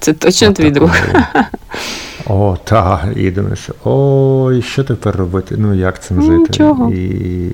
[0.00, 0.90] Це точно твій друг.
[2.26, 3.04] О, так.
[3.16, 5.54] І думаєш, ой, що тепер робити?
[5.58, 6.36] Ну, як цим жити?
[6.36, 6.90] Нічого.
[6.90, 7.50] І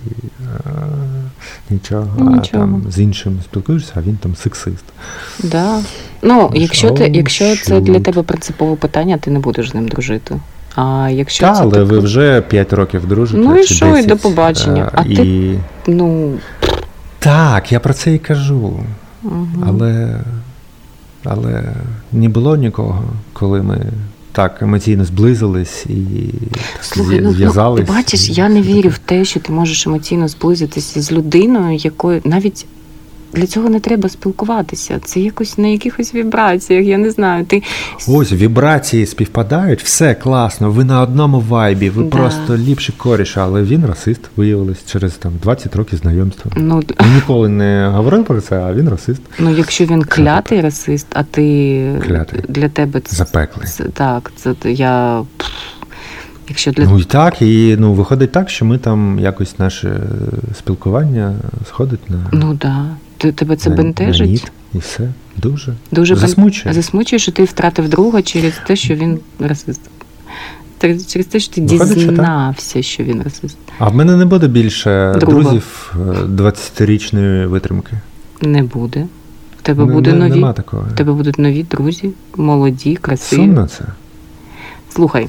[0.64, 0.70] а,
[1.70, 2.06] нічого.
[2.36, 4.84] А там з іншим спілкуєшся, а він там сексист.
[5.42, 5.80] Да.
[6.22, 10.40] Ну, якщо, ти, якщо це для тебе принципове питання, ти не будеш з ним дружити.
[10.74, 13.42] А якщо Та, це але таке- ви вже 5 років дружите.
[13.44, 14.90] Ну і чи що, і до побачення.
[14.94, 16.32] а, А ти- ну,
[17.18, 18.72] Так, я про це і кажу.
[19.22, 19.64] мгм.
[19.66, 20.20] Але,
[21.24, 21.62] але
[22.12, 23.86] не було нікого, коли ми
[24.32, 25.98] так емоційно зблизились і
[26.80, 27.86] Слухай, ну, ну зв'язались.
[27.86, 32.20] ти бачиш, я не вірю в те, що ти можеш емоційно зблизитися з людиною, якою
[32.24, 32.66] навіть
[33.32, 35.00] для цього не треба спілкуватися.
[35.04, 37.44] Це якось на якихось вібраціях, я не знаю.
[37.44, 37.62] Ти
[38.08, 40.70] Ось вібрації співпадають, все класно.
[40.70, 42.10] Ви на одному вайбі, ви Да.
[42.10, 46.50] просто ліпші коріша, але він расист, виявилось через там 20 років знайомства.
[46.56, 49.22] ну, Ми ніколи не говорили про це, а він расист.
[49.38, 52.40] ну якщо він клятий расист, а ти Клятий.
[52.48, 53.66] для тебе це, Запеклий.
[53.68, 55.22] це так, це я.
[56.48, 60.00] Якщо для Ну і так, і ну виходить так, що ми там якось наше
[60.58, 61.34] спілкування
[61.68, 62.84] сходить на, ну да,
[63.32, 64.30] тебе це на, на бентежить.
[64.30, 65.12] ніт, і все.
[65.36, 65.74] Дуже.
[65.92, 66.74] Дуже бен- Засмучує.
[66.74, 69.80] засмучує, що ти втратив друга через те, що він расист.
[71.08, 72.10] Через те, що ти Виходить, що так.
[72.10, 73.56] дізнався, що він расист.
[73.78, 75.42] А в мене не буде більше Друга.
[75.42, 77.92] друзів е, 20-річної витримки.
[78.40, 79.06] Не буде.
[79.58, 80.30] В тебе Не- буде не- нові.
[80.30, 80.86] Нема такого.
[80.92, 83.40] В тебе будуть нові друзі, молоді, красиві.
[83.40, 83.84] Сумно це.
[84.94, 85.28] Слухай,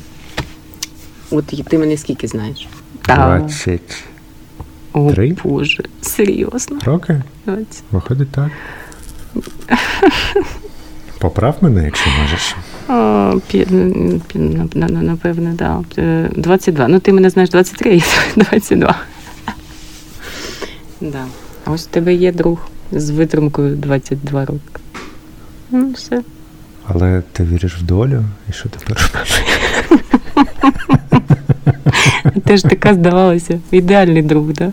[1.31, 2.67] от ти мене скільки знаєш?
[3.05, 3.81] 20
[4.93, 5.35] О, три?
[5.43, 6.79] Боже, серйозно?
[6.85, 7.21] роки.
[7.45, 7.83] 20.
[7.91, 8.49] Виходить так.
[11.19, 12.55] Поправ мене, якщо можеш.
[12.87, 12.91] О,
[13.53, 13.71] пі-
[14.33, 15.83] пі- на- на- на- Напевне, да.
[15.97, 16.87] Е, 22.
[16.87, 18.03] Ну, ти мене знаєш 23, я
[18.35, 18.95] 22.
[21.01, 21.25] Да.
[21.65, 22.59] А ось в тебе є друг
[22.91, 24.59] з витримкою 22 роки.
[25.71, 26.21] Ну, все.
[26.87, 29.41] Але ти віриш в долю, і що тепер робиш?
[32.45, 33.59] Ти ж така здавалася.
[33.71, 34.71] Ідеальний друг, да?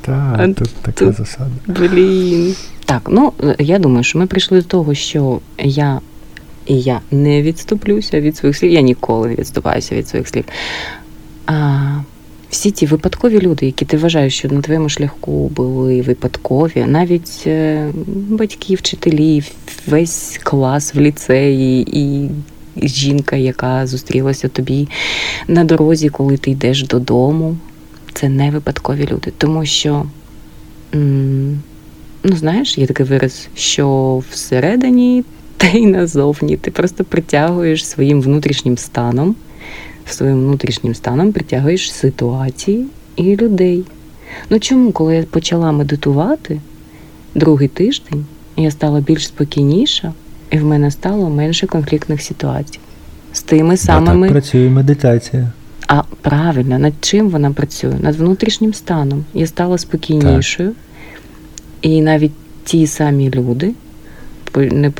[0.00, 1.50] Так, А тут така тут- засада.
[1.66, 2.54] Блін.
[2.84, 6.00] Так, ну я думаю, що ми прийшли до того, що я
[6.66, 8.70] і я не відступлюся від своїх слів.
[8.72, 10.44] Я ніколи не відступаюся від своїх слів.
[11.46, 11.80] А
[12.50, 17.88] всі ті випадкові люди, які ти вважаєш, що на твоєму шляху були випадкові, навіть е,
[18.28, 19.42] батьки, вчителі,
[19.86, 22.30] весь клас в ліцеї і
[22.82, 24.88] жінка, яка зустрілася тобі
[25.48, 27.56] на дорозі, коли ти йдеш додому,
[28.12, 29.32] це не випадкові люди.
[29.38, 30.04] Тому що,
[30.92, 35.24] ну знаєш, є такий вираз, що всередині
[35.56, 39.36] та й назовні ти просто притягуєш своїм внутрішнім станом,
[40.06, 42.86] своїм внутрішнім станом притягуєш ситуації
[43.16, 43.84] і людей.
[44.50, 46.60] Ну чому, коли я почала медитувати
[47.34, 50.12] другий тиждень, я стала більш спокійніша,
[50.50, 52.78] і в мене стало менше конфліктних ситуацій
[53.32, 54.26] з тими самими.
[54.26, 55.52] так працює медитація.
[55.88, 57.94] А правильно, над чим вона працює?
[58.00, 59.24] Над внутрішнім станом.
[59.34, 60.72] Я стала спокійнішою,
[61.82, 62.32] і навіть
[62.64, 63.72] ті самі люди
[64.56, 64.92] не,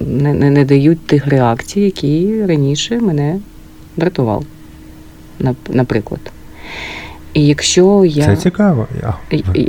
[0.00, 3.38] не, не, не дають тих реакцій, які раніше мене
[3.96, 4.44] дратували,
[5.68, 6.20] наприклад.
[7.34, 8.24] І якщо я.
[8.24, 8.86] Це цікаво.
[9.02, 9.14] Я,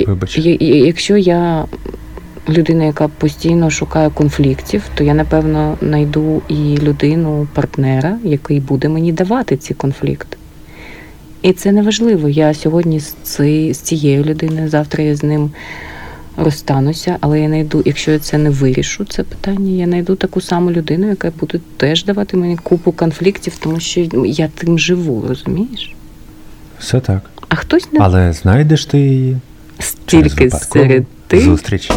[0.06, 0.38] Вибач.
[0.60, 1.64] Якщо я
[2.48, 9.12] людина, яка постійно шукає конфліктів, то я напевно знайду і людину, партнера, який буде мені
[9.12, 10.36] давати ці конфлікти.
[11.42, 12.28] І це не важливо.
[12.28, 15.50] Я сьогодні з, ци- з цією людиною, завтра я з ним
[16.36, 20.70] розстануся, але я знайду, якщо я це не вирішу, це питання, я знайду таку саму
[20.70, 25.94] людину, яка буде теж давати мені купу конфліктів, тому що я тим живу, розумієш?
[26.78, 27.30] Все так.
[27.48, 29.36] А хтось не Але знайдеш ти її
[29.84, 31.40] стільки серед тих.
[31.44, 31.90] зустріч.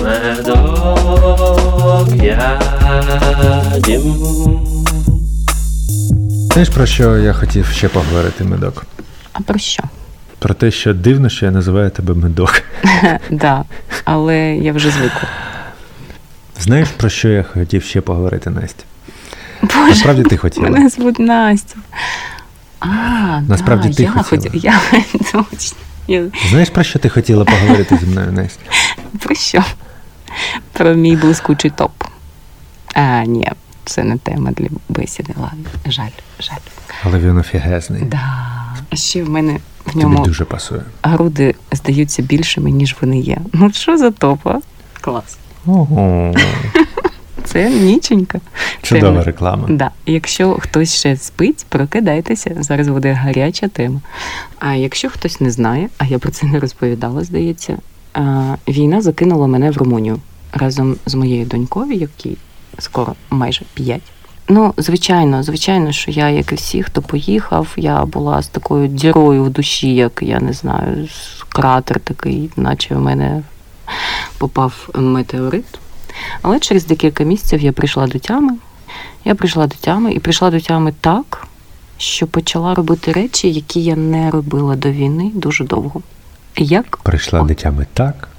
[6.53, 8.85] Знаєш, про що я хотів ще поговорити, медок?
[9.33, 9.83] А про що?
[10.39, 12.61] Про те, що дивно, що я називаю тебе медок.
[13.31, 13.63] Да,
[14.05, 15.29] але я вже звикла.
[16.59, 18.83] Знаєш, про що я хотів ще поговорити, Настя?
[19.61, 20.69] Боже, Насправді ти хотіла.
[20.69, 21.75] мене звуть Настя.
[22.79, 22.87] А,
[23.47, 24.23] Насправді да, ти я хотіла.
[24.43, 24.55] хотіла.
[24.63, 25.77] Я точно.
[26.49, 28.61] Знаєш, про що ти хотіла поговорити зі мною, Настя?
[29.19, 29.63] Про що?
[30.71, 32.03] Про мій блискучий топ.
[32.93, 33.51] А, ні,
[33.85, 35.33] це не тема для бесіди.
[35.37, 36.57] Ладно, жаль, жаль.
[37.03, 38.01] Але він офігезний.
[38.03, 38.19] Да.
[38.89, 40.81] А ще в мене в Тобі ньому дуже пасує.
[41.03, 43.37] груди здаються більшими, ніж вони є.
[43.53, 44.59] Ну що за топ, а?
[45.01, 45.37] Клас.
[45.65, 46.33] Ого,
[47.47, 48.39] Це ніченька.
[48.81, 49.67] чудова Це- реклама.
[49.69, 49.91] Да.
[50.05, 52.55] Якщо хтось ще спить, прокидайтеся.
[52.59, 54.01] Зараз буде гаряча тема.
[54.59, 57.77] А якщо хтось не знає, а я про це не розповідала, здається,
[58.67, 60.19] війна закинула мене в Румунію
[60.53, 62.37] разом з моєю донькою, якій
[62.79, 64.01] скоро майже п'ять.
[64.49, 69.43] Ну, звичайно, звичайно, що я, як і всі, хто поїхав, я була з такою дірою
[69.43, 71.07] в душі, як я не знаю,
[71.49, 73.43] кратер такий, наче в мене
[74.37, 75.65] попав метеорит.
[76.41, 78.53] Але через декілька місяців я прийшла до тями.
[79.25, 81.47] Я прийшла до тями і прийшла до тями так,
[81.97, 86.01] що почала робити речі, які я не робила до війни дуже довго.
[86.57, 86.97] Як?
[86.97, 88.29] Прийшла дитями так,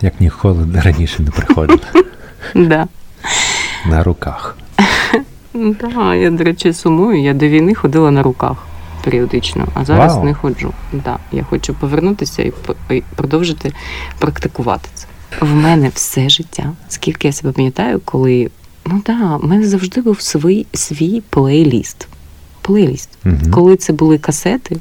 [0.00, 1.80] як ніколи раніше не приходила.
[2.54, 2.86] Да.
[3.86, 4.56] На руках.
[5.54, 7.22] Да, я, до речі, сумую.
[7.22, 8.56] Я до війни ходила на руках
[9.04, 10.24] періодично, а зараз Вау.
[10.24, 10.72] не ходжу.
[10.92, 12.52] Да, я хочу повернутися і
[13.16, 13.72] продовжити
[14.18, 15.06] практикувати це.
[15.40, 18.50] В мене все життя, скільки я себе пам'ятаю, коли
[18.86, 22.08] ну да, в мене завжди був свій, свій плейліст.
[22.62, 23.08] Плейліст.
[23.24, 23.50] Мгм.
[23.50, 24.76] Коли це були касети,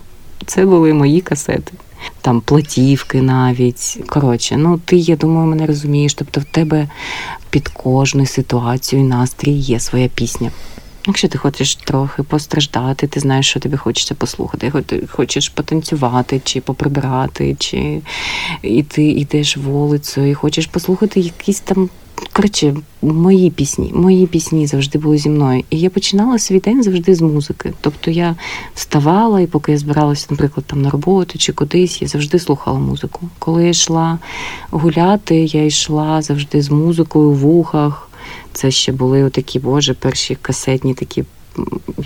[0.46, 1.72] це були мої касети.
[2.22, 4.00] Там платівки навіть.
[4.08, 6.14] Коротше, ну ти, я думаю, мене розумієш.
[6.14, 6.88] Тобто в тебе
[7.50, 10.52] під кожну ситуацію і настрій є своя пісня.
[11.08, 14.72] Якщо ти хочеш трохи постраждати, ти знаєш, що тобі хочеться послухати.
[14.86, 18.02] Ти хочеш потанцювати, чи поприбирати, чи
[18.62, 21.90] і ти йдеш вулицею, і хочеш послухати якісь там.
[22.34, 25.64] Коротше, мої пісні, мої пісні завжди були зі мною.
[25.70, 27.74] І я починала свій день завжди з музики.
[27.82, 28.36] Тобто я
[28.74, 33.30] вставала, і поки я збиралася, наприклад, там на роботу чи кудись, я завжди слухала музику.
[33.40, 34.20] Коли я йшла
[34.72, 38.07] гуляти, я йшла завжди з музикою в вухах.
[38.54, 41.24] Це ще були отакі, боже, перші касетні такі.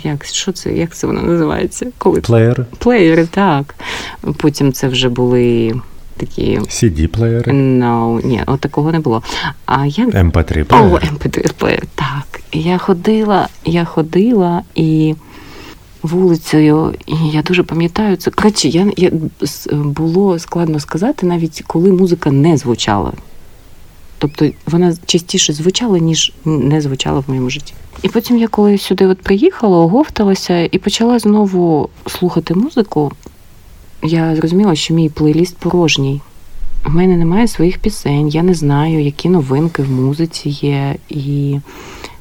[0.04, 0.72] Як що це?
[0.72, 1.86] Як це воно називається?
[1.98, 3.74] Коли Плеєр, плеєри, так.
[4.36, 5.74] Потім це вже були
[6.16, 6.58] такі.
[6.58, 9.22] CD-плеєри, No, ні, от такого не було.
[9.66, 10.98] А як MP3 о.
[10.98, 12.40] MP3 плеєр, так.
[12.52, 15.14] Я ходила, я ходила і
[16.02, 18.30] вулицею, і я дуже пам'ятаю це.
[18.30, 19.10] Коротше, я, я
[19.72, 23.12] було складно сказати, навіть коли музика не звучала.
[24.22, 27.74] Тобто вона частіше звучала, ніж не звучала в моєму житті.
[28.02, 33.12] І потім я коли сюди от приїхала, оговталася і почала знову слухати музику.
[34.02, 36.20] я зрозуміла, що мій плейліст порожній.
[36.86, 40.96] У мене немає своїх пісень, я не знаю, які новинки в музиці є.
[41.08, 41.58] І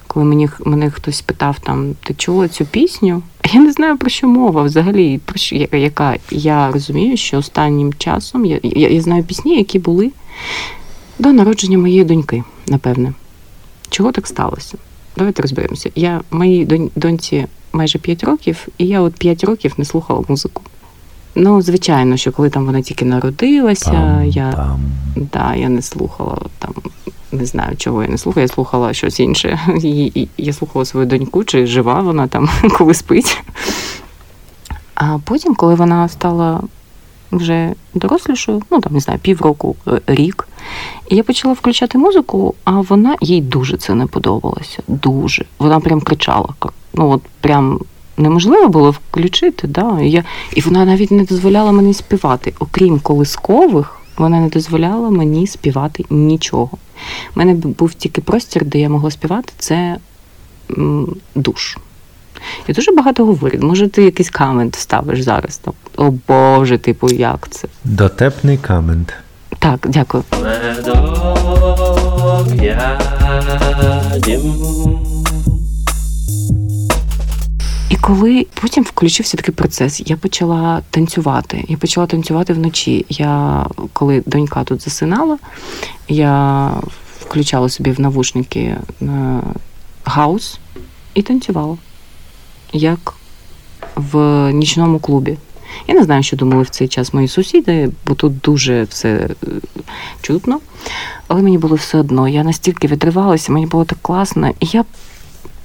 [0.07, 3.21] коли мені мене хтось питав, там, ти чула цю пісню?
[3.53, 8.45] Я не знаю про що мова взагалі, про що яка я розумію, що останнім часом
[8.45, 10.11] я, я, я знаю пісні, які були
[11.21, 13.13] до народження моєї доньки, напевне.
[13.89, 14.77] Чого так сталося?
[15.17, 15.91] Давайте розберемося.
[15.95, 20.61] Я моїй доньці майже 5 років, і я от 5 років не слухала музику.
[21.35, 24.77] Ну, звичайно, що коли там вона тільки народилася, я
[25.15, 26.73] да, я не слухала там,
[27.31, 29.59] не знаю, чого я не слухала, я слухала щось інше.
[29.83, 33.43] І, Я слухала свою доньку, чи жива вона там, коли спить.
[34.95, 36.61] А потім, коли вона стала
[37.31, 40.47] вже дорослішою, ну там не знаю, півроку, е, рік,
[41.09, 44.83] і я почала включати музику, а вона їй дуже це не подобалося.
[44.87, 45.45] Дуже.
[45.59, 46.49] Вона прям кричала.
[46.93, 47.79] Ну, от прям
[48.17, 49.67] неможливо було включити.
[49.67, 50.01] Да?
[50.01, 50.23] І, я,
[50.53, 52.53] і вона навіть не дозволяла мені співати.
[52.59, 56.69] Окрім колискових, вона не дозволяла мені співати нічого.
[57.35, 59.97] У мене був тільки простір, де я могла співати, це
[61.35, 61.77] душ.
[62.67, 63.59] Я дуже багато говорю.
[63.61, 65.57] Може, ти якийсь камент ставиш зараз.
[65.57, 65.73] Там.
[65.97, 67.67] О Боже, типу, як це?
[67.83, 69.13] Дотепний камент.
[69.59, 70.23] Так, дякую.
[77.89, 81.65] І коли потім включився такий процес, я почала танцювати.
[81.67, 83.05] Я почала танцювати вночі.
[83.09, 85.37] Я коли донька тут засинала,
[86.07, 86.71] я
[87.19, 89.43] включала собі в навушники на
[90.03, 90.59] гаус
[91.13, 91.77] і танцювала,
[92.73, 93.13] як
[93.95, 94.17] в
[94.53, 95.37] нічному клубі.
[95.87, 99.47] Я не знаю, що думали в цей час мої сусіди, бо тут дуже все е,
[100.21, 100.59] чутно.
[101.27, 102.27] Але мені було все одно.
[102.27, 104.49] Я настільки відривалася, мені було так класно.
[104.59, 104.85] І я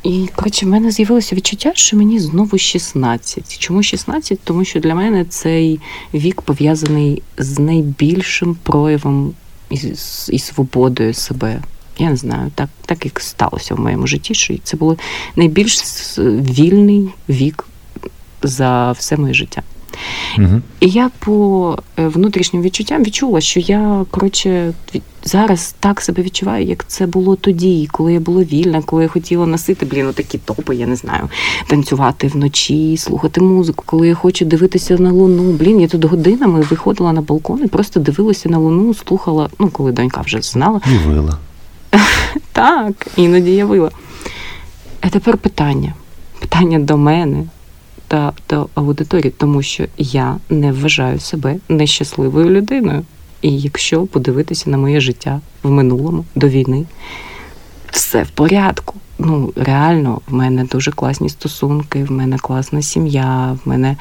[0.02, 3.58] і коротше, в мене з'явилося відчуття, що мені знову 16.
[3.58, 4.40] Чому 16?
[4.44, 5.80] Тому що для мене цей
[6.14, 9.34] вік пов'язаний з найбільшим проявом
[9.70, 9.76] і,
[10.28, 11.62] і свободою себе.
[11.98, 14.98] Я не знаю, так так як сталося в моєму житті, що це був
[15.36, 15.78] найбільш
[16.18, 17.66] вільний вік
[18.42, 19.62] за все моє життя.
[20.38, 20.60] Угу.
[20.80, 24.72] І я по е, внутрішнім відчуттям відчула, що я коротше
[25.24, 29.46] зараз так себе відчуваю, як це було тоді, коли я була вільна, коли я хотіла
[29.46, 31.28] носити блін, такі топи, я не знаю,
[31.66, 35.52] танцювати вночі, слухати музику, коли я хочу дивитися на луну.
[35.52, 39.48] Блін, я тут годинами виходила на балкон і просто дивилася на луну, слухала.
[39.58, 40.80] Ну, коли донька вже знала.
[40.86, 41.38] І вила.
[42.56, 43.90] Так, іноді я вила.
[45.00, 45.94] А тепер питання.
[46.40, 47.44] Питання до мене
[48.08, 53.04] та до аудиторії, тому що я не вважаю себе нещасливою людиною.
[53.42, 56.84] І якщо подивитися на моє життя в минулому до війни,
[57.90, 58.94] все в порядку.
[59.18, 63.96] Ну, реально, в мене дуже класні стосунки, в мене класна сім'я, в мене е,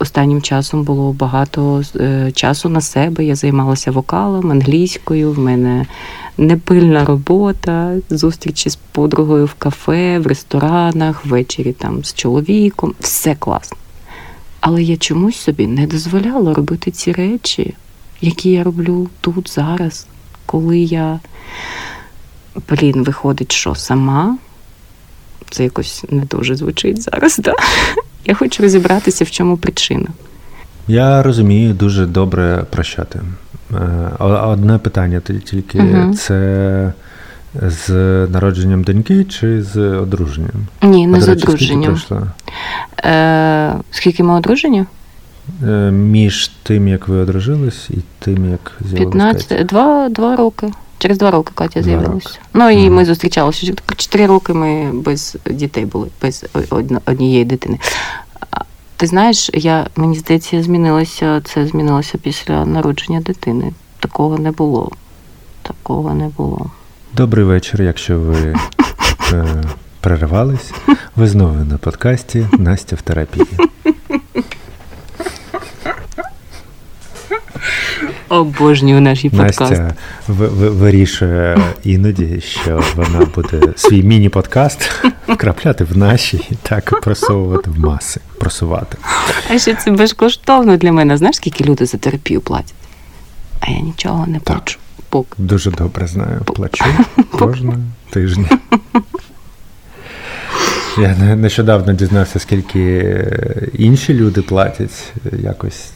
[0.00, 3.24] останнім часом було багато е, часу на себе.
[3.24, 5.86] Я займалася вокалом, англійською, в мене
[6.38, 12.94] непильна робота, зустрічі з подругою в кафе, в ресторанах, ввечері там з чоловіком.
[13.00, 13.76] Все класно.
[14.60, 17.74] Але я чомусь собі не дозволяла робити ці речі,
[18.20, 20.06] які я роблю тут зараз,
[20.46, 21.20] коли я,
[22.70, 24.38] блін, виходить, що сама.
[25.50, 27.54] Це якось не дуже звучить зараз, да?
[28.24, 30.06] Я хочу розібратися, в чому причина.
[30.88, 33.20] Я розумію дуже добре прощати.
[33.74, 36.14] Е, одне питання тільки угу.
[36.14, 36.92] це
[37.54, 37.88] з
[38.26, 40.66] народженням доньки чи з одруженням?
[40.82, 41.96] Ні, не а, з речі, одруженням.
[41.96, 42.22] Скільки,
[43.04, 44.84] е, скільки ми одружені?
[45.68, 50.72] Е, між тим, як ви одружились, і тим, як з'явилася 15, два, два роки.
[51.00, 52.38] Через два роки Катя з'явилася.
[52.54, 53.72] Ну і ми зустрічалися.
[53.96, 56.46] Чотири роки ми без дітей були, без
[57.06, 57.78] однієї дитини.
[58.96, 61.40] Ти знаєш, я мені здається, змінилося.
[61.44, 63.72] Це змінилося після народження дитини.
[64.00, 64.92] Такого не було.
[65.62, 66.70] Такого не було.
[67.16, 68.36] Добрий вечір, якщо ви
[69.32, 69.64] е,
[70.00, 70.72] переривались.
[71.16, 73.46] Ви знову на подкасті Настя в терапії.
[78.30, 79.64] Обожнюю наші подкасти.
[79.64, 79.94] Настя
[80.28, 84.90] вирішує іноді, що вона буде свій міні-подкаст
[85.28, 88.98] вкрапляти в наші і так просовувати в маси, просувати.
[89.50, 91.16] А ще це безкоштовно для мене.
[91.16, 92.74] Знаєш, скільки люди за терапію платять?
[93.60, 94.78] А я нічого не плачу.
[95.08, 95.34] Поки.
[95.38, 96.40] Дуже добре знаю.
[96.44, 96.84] Плачу
[97.30, 97.78] кожного
[98.10, 98.48] тижня.
[100.98, 103.14] Я нещодавно дізнався, скільки
[103.78, 105.12] інші люди платять
[105.42, 105.90] якось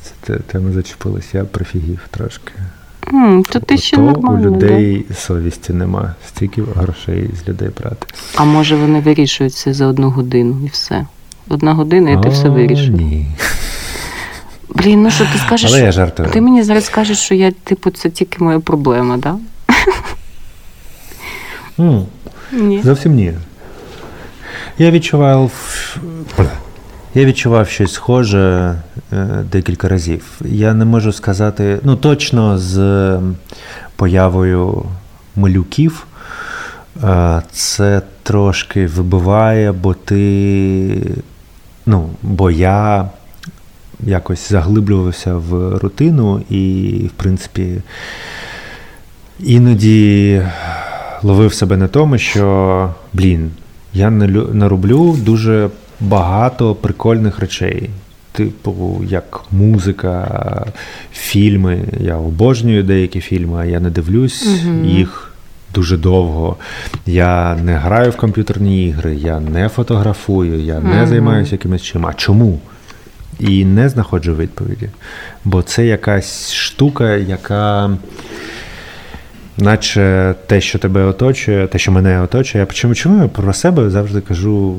[0.47, 2.53] теми зачепилися, я прифігів трошки.
[3.13, 5.15] Mm, то ти ще нормально, у людей да?
[5.15, 8.07] совісті нема, стільки грошей з людей брати.
[8.35, 11.07] А може вони вирішують це за одну годину і все.
[11.49, 12.91] Одна година, і ти все вирішив.
[12.91, 13.27] Ні.
[14.69, 15.71] Блін, ну що ти скажеш?
[15.71, 16.29] Але я жартую.
[16.29, 19.37] Ти мені зараз скажеш, що я, типу, це тільки моя проблема, так?
[21.79, 22.07] М,
[22.53, 22.81] Ні.
[22.85, 23.33] Зовсім ні.
[24.79, 25.53] Я відчував.
[27.15, 28.75] Я відчував щось схоже
[29.13, 30.41] е, декілька разів.
[30.41, 33.19] Я не можу сказати, ну точно з
[33.97, 34.85] появою
[35.37, 36.07] малюків
[37.05, 41.01] е, це трошки вибиває, бо ти.
[41.87, 43.09] Ну, бо я
[44.01, 47.81] якось заглиблювався в рутину і, в принципі,
[49.41, 50.43] іноді
[51.23, 53.51] ловив себе на тому, що, блін,
[53.95, 55.71] я не лю- нароблю дуже
[56.01, 57.91] багато прикольних речей.
[58.33, 60.67] Типу, як музика,
[61.13, 61.79] фільми.
[62.01, 64.49] Я обожнюю деякі фільми, а я не дивлюсь
[64.85, 65.31] їх
[65.75, 66.57] дуже довго.
[67.07, 72.07] Я не граю в комп'ютерні ігри, я не фотографую, я не займаюся якимось чим.
[72.07, 72.61] А чому?
[73.41, 74.89] І не знаходжу відповіді.
[75.45, 77.91] Бо це якась штука, яка
[79.59, 82.67] наче те, що тебе оточує, те, що мене оточує.
[82.71, 84.77] Я чому, чому я про себе завжди кажу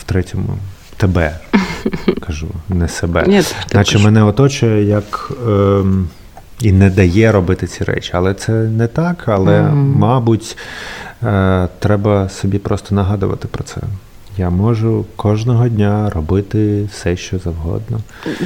[0.00, 0.48] в третьому
[0.96, 1.38] тебе
[2.26, 3.24] кажу, не себе.
[3.26, 4.02] Ні, Наче кажеш.
[4.04, 6.08] мене оточує як ем,
[6.60, 8.10] і не дає робити ці речі.
[8.14, 9.24] Але це не так.
[9.26, 9.94] Але, Мгм.
[9.98, 10.56] мабуть,
[11.22, 13.76] е, треба собі просто нагадувати про це.
[14.38, 18.00] Я можу кожного дня робити все, що завгодно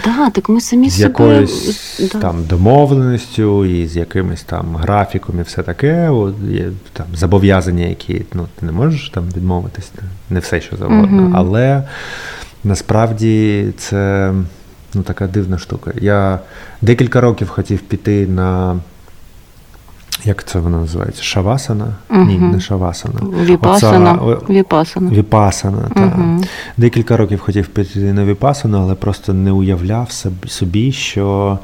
[0.04, 2.18] Да, так ми самі з якоюсь да.
[2.18, 6.08] там домовленістю і з якимось там графіком і все таке.
[6.08, 9.90] От, є там зобов'язання, які ну, ти не можеш там відмовитись,
[10.30, 11.22] не все, що завгодно.
[11.22, 11.36] Мгм.
[11.36, 11.82] Але
[12.64, 14.32] насправді це
[14.94, 15.92] ну, така дивна штука.
[16.00, 16.40] Я
[16.82, 18.80] декілька років хотів піти на.
[20.24, 21.22] Як це воно називається?
[21.22, 21.86] Шавасана?
[22.10, 23.20] Ні, не шавасана.
[23.44, 24.12] Віпасана.
[24.14, 25.10] Оця, Віпасана.
[25.10, 26.16] Віпасана, так.
[26.18, 26.44] Мгм.
[26.76, 30.10] Декілька років хотів піти на Віпасану, але просто не уявляв
[30.46, 31.58] собі- що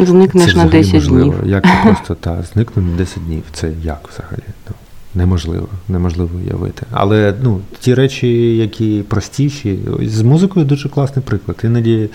[0.00, 1.32] Зникнеш це на взагалі 10 можливо.
[1.32, 1.50] днів.
[1.50, 3.42] Як це просто та, зникну на 10 днів.
[3.52, 4.42] Це як взагалі?
[4.68, 4.74] Ну,
[5.14, 6.82] неможливо, неможливо уявити.
[6.90, 11.56] Але ну, ті речі, які простіші, з музикою дуже класний приклад.
[11.64, 12.08] Іноді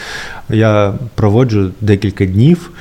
[0.49, 2.71] я проводжу декілька днів.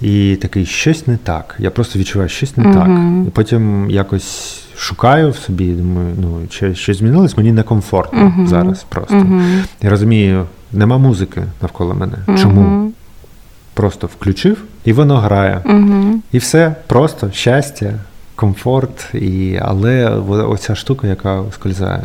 [0.00, 1.56] І такий щось не так.
[1.58, 2.88] Я просто відчуваю щось не так.
[3.26, 9.26] І потім якось шукаю в собі, думаю, ну чи щось змінилось, мені некомфортно зараз просто.
[9.82, 12.38] Я розумію, нема музики навколо мене.
[12.42, 12.92] Чому?
[13.74, 15.62] Просто включив і воно грає.
[16.32, 17.94] І все просто щастя,
[18.34, 22.04] комфорт, і, але оця штука, яка скользає.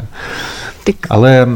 [0.83, 1.47] Так, Але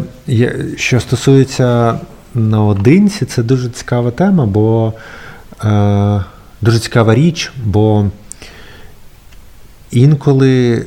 [0.75, 1.99] що стосується
[2.33, 4.93] наодинці, це дуже цікава тема, бо
[6.61, 8.05] дуже цікава річ, бо
[9.91, 10.85] інколи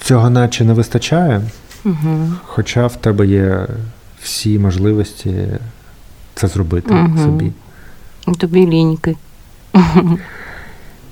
[0.00, 1.42] цього наче не вистачає,
[1.84, 2.36] Мгм.
[2.44, 3.66] хоча в тебе є
[4.22, 5.34] всі можливості
[6.34, 7.18] це зробити Мгм.
[7.18, 7.52] собі.
[8.38, 9.16] Тобі ліньки.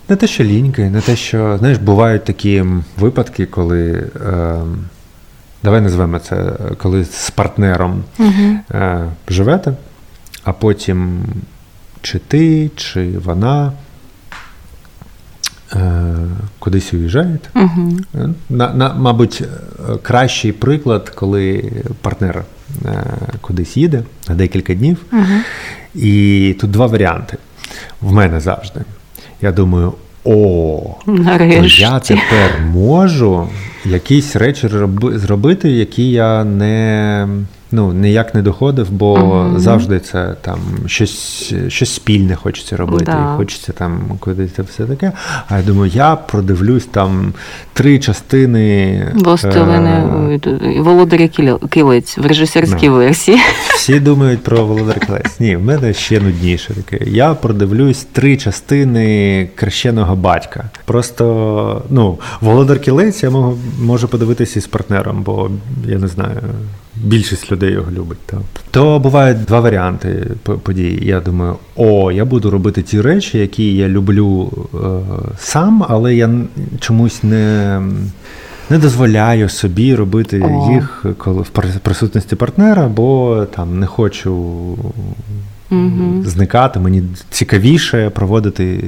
[0.09, 2.64] Не те, що ліньки, не те, що знаєш, бувають такі
[2.99, 4.61] випадки, коли е,
[5.62, 8.61] давай назвемо це, коли з партнером Мгм.
[8.70, 9.72] е, живете,
[10.45, 11.22] а потім
[12.03, 13.72] чи ти, чи вона
[15.72, 16.03] е,
[16.59, 17.48] кудись уїжджаєте.
[17.55, 18.05] Мгм.
[18.14, 21.72] Е, На, на, мабуть, е, кращий приклад, коли
[22.03, 22.44] партнер
[22.84, 23.05] е,
[23.40, 24.96] кудись їде на декілька днів.
[25.11, 25.40] Мгм.
[25.94, 27.36] І тут два варіанти.
[28.01, 28.80] В мене завжди.
[29.42, 29.92] Я думаю,
[30.24, 31.82] о, то Нарешті.
[31.82, 33.48] я тепер можу
[33.84, 34.68] якісь речі
[35.03, 37.28] зробити, які я не,
[37.73, 39.59] ну, ніяк не доходив, бо Мгм.
[39.59, 43.35] завжди це там щось, щось спільне хочеться робити, Да.
[43.37, 45.12] хочеться там кудись це все таке.
[45.49, 47.33] А я думаю, я продивлюсь там
[47.73, 49.07] три частини.
[49.14, 49.91] Властелини
[50.47, 51.29] е, Володаря
[51.71, 52.95] Кілець в режисерській Ну.
[52.95, 53.39] версії.
[53.75, 55.41] всі думають про Володар Колес.
[55.41, 57.05] Ні, в мене ще нудніше таке.
[57.05, 60.71] Я продивлюсь три частини крещеного батька.
[60.85, 63.31] Просто, ну, Володар Кілець я
[63.81, 65.51] можу подивитися із партнером, бо
[65.87, 66.39] я не знаю,
[67.05, 68.18] більшість людей його любить.
[68.26, 68.40] Так.
[68.70, 70.98] то бувають два варіанти по- подій.
[71.03, 74.78] Я думаю, о, я буду робити ті речі, які я люблю е,
[75.38, 76.30] сам, але я
[76.80, 77.80] чомусь не.
[78.70, 80.72] Не дозволяю собі робити О.
[80.72, 81.48] їх коли в
[81.82, 84.55] присутності партнера, бо там не хочу
[85.71, 86.23] Мгм.
[86.27, 86.81] зникати.
[86.81, 88.85] Мені цікавіше проводити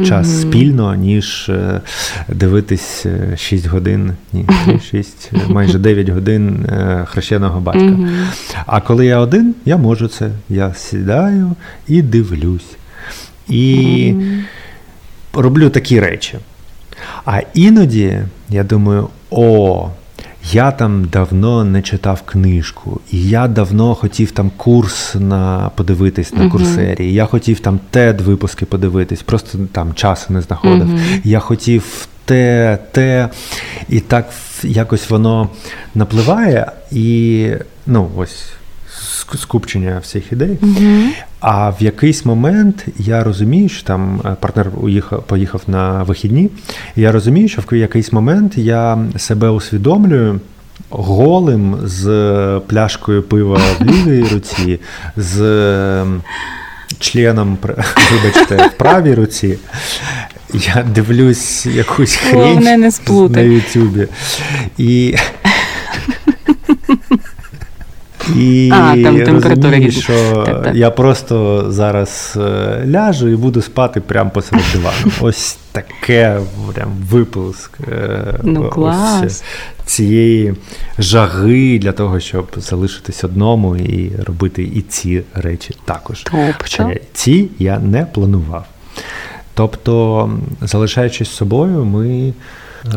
[0.00, 0.40] е, час Мгм.
[0.42, 1.80] спільно, ніж е,
[2.28, 3.06] дивитись
[3.36, 4.46] 6 годин, ні,
[4.90, 7.84] 6, майже 9 годин е, хрещеного батька.
[7.84, 8.08] Мгм.
[8.66, 10.30] А коли я один, я можу це.
[10.48, 11.50] Я сідаю
[11.88, 12.76] і дивлюсь.
[13.48, 14.14] І
[15.34, 16.34] роблю такі речі.
[17.24, 18.18] А іноді
[18.50, 19.88] я думаю, о,
[20.52, 26.40] я там давно не читав книжку, і я давно хотів там курс на подивитись на
[26.40, 26.50] Мгм.
[26.50, 27.12] курсері.
[27.12, 30.86] Я хотів там тед випуски подивитись, просто там часу не знаходив.
[30.86, 30.98] Мгм.
[31.24, 33.28] Я хотів те, те,
[33.88, 34.28] і так
[34.62, 35.48] якось воно
[35.94, 37.48] напливає, і
[37.86, 38.46] ну ось
[39.36, 40.58] скупчення всіх ідей.
[40.62, 41.10] Угу.
[41.40, 46.50] А в якийсь момент я розумію, що там е, партнер уїхав, поїхав на вихідні.
[46.96, 50.40] І я розумію, що в якийсь момент я себе усвідомлюю
[50.90, 52.04] голим з
[52.66, 54.80] пляшкою пива в лівій руці,
[55.16, 56.06] з е,
[56.98, 57.58] членом,
[58.12, 59.58] вибачте, в правій руці.
[60.54, 63.40] Я дивлюсь якусь не на.
[63.40, 64.08] Ютубі.
[64.78, 65.16] І.
[68.36, 70.74] І А, там температура розумію, що Так, так.
[70.74, 74.96] я просто зараз е, ляжу і буду спати прямо посеред дивану.
[75.20, 76.40] Ось таке
[76.74, 79.44] прям випуск е, Ну, ось клас.
[79.84, 80.54] цієї
[80.98, 86.22] жаги для того, щоб залишитись одному і робити і ці речі також.
[86.22, 86.90] Тобто?
[87.12, 88.64] Ці я не планував.
[89.54, 90.30] Тобто,
[90.62, 92.32] залишаючись собою, ми е,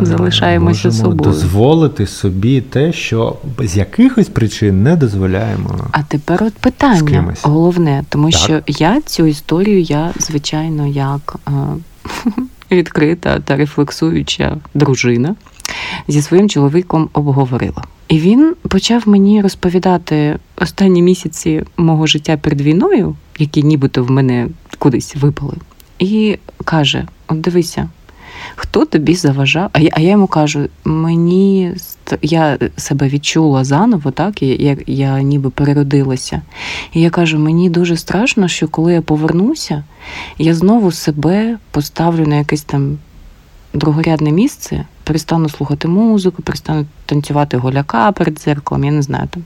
[0.02, 1.32] Залишаємося можемо собою.
[1.32, 5.88] дозволити собі те, що з якихось причин не дозволяємо.
[5.92, 8.42] А тепер от питання головне, тому Так.
[8.42, 11.52] що я цю історію, я звичайно, як е,
[12.72, 15.36] відкрита та рефлексуюча дружина
[16.08, 17.84] зі своїм чоловіком обговорила.
[18.08, 24.48] І він почав мені розповідати останні місяці мого життя перед війною, які нібито в мене
[24.80, 25.54] кудись випали,
[26.00, 27.90] і каже: От дивися,
[28.56, 29.70] хто тобі заважав?
[29.74, 31.74] А я, а я йому кажу: мені
[32.22, 36.42] я себе відчула заново, так, я, я, я ніби переродилася.
[36.94, 39.84] І я кажу: мені дуже страшно, що коли я повернуся,
[40.38, 42.98] я знову себе поставлю на якесь там
[43.74, 49.44] другорядне місце, перестану слухати музику, перестану танцювати голяка перед дзеркалом, я не знаю там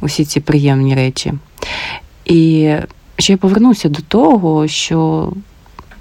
[0.00, 1.32] усі ці приємні речі.
[2.24, 2.72] І
[3.18, 5.32] ще я повернуся до того, що,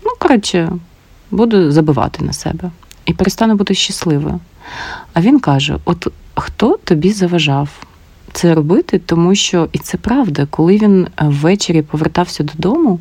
[0.05, 0.71] ну, коротше,
[1.35, 2.71] буду забивати на себе
[3.05, 4.39] і перестану бути щасливою.
[5.13, 7.69] А він каже: от хто тобі заважав
[8.33, 9.01] це робити?
[9.05, 12.99] Тому що, і це правда, коли він ввечері повертався додому,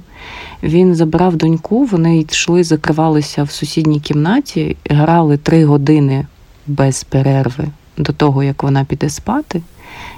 [0.63, 6.27] він забрав доньку, вони йшли, закривалися в сусідній кімнаті, грали три години
[6.67, 9.63] без перерви до того, як вона піде спати.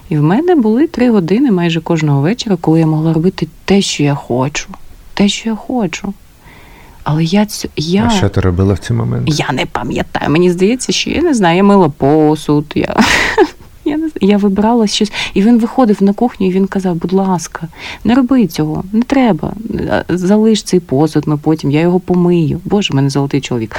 [0.08, 4.02] І в мене були три години майже кожного вечора, коли я могла робити те, що
[4.02, 4.68] я хочу.
[5.14, 6.14] Те, що я хочу.
[7.08, 9.32] Але я цю я, А що ти робила в ці моменти?
[9.36, 10.30] я не пам'ятаю.
[10.30, 12.64] Мені здається, що я не знаю, я мила посуд.
[12.74, 12.96] Я,
[13.84, 15.12] я, не, я вибрала щось.
[15.34, 17.68] І він виходив на кухню, і він казав: будь ласка,
[18.04, 19.52] не роби цього, не треба.
[20.08, 22.60] Залиш цей посуд, ми потім, я його помию.
[22.64, 23.76] Боже, в мене золотий чоловік.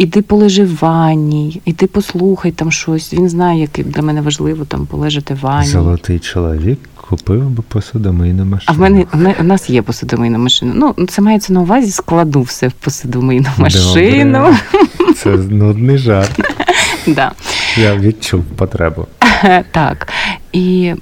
[0.00, 3.14] Іди полежи в ванні, іди послухай там щось.
[3.14, 5.66] Він знає, як для мене важливо там полежати в ванні.
[5.66, 8.64] Золотий чоловік купив би посудомийну машину.
[8.66, 10.72] А в мене в у нас є посудомийна машина.
[10.76, 14.32] Ну, це мається на увазі, складу все в посудомийну машину.
[14.32, 15.14] Добре.
[15.16, 16.40] Це нудний жарт.
[17.06, 17.32] Да.
[17.76, 19.06] Я відчув потребу.
[19.70, 20.08] Так.
[20.52, 20.94] І,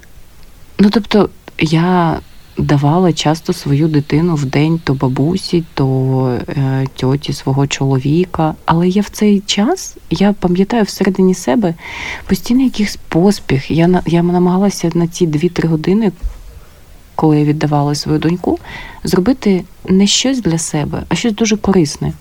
[0.79, 1.29] ну, тобто,
[1.61, 2.19] я
[2.59, 8.55] давала часто свою дитину в день то бабусі, то е, тьоті свого чоловіка.
[8.65, 11.75] Але я в цей час, я пам'ятаю всередині себе
[12.27, 13.71] постійно якийсь поспіх.
[13.71, 16.13] Я, я намагалася на ці 2-3 години,
[17.15, 18.59] коли я віддавала свою доньку,
[19.05, 22.13] зробити не щось для себе, а щось дуже корисне.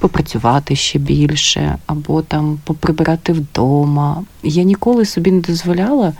[0.00, 4.24] Попрацювати ще більше, або там поприбирати вдома.
[4.42, 6.12] Я ніколи собі не дозволяла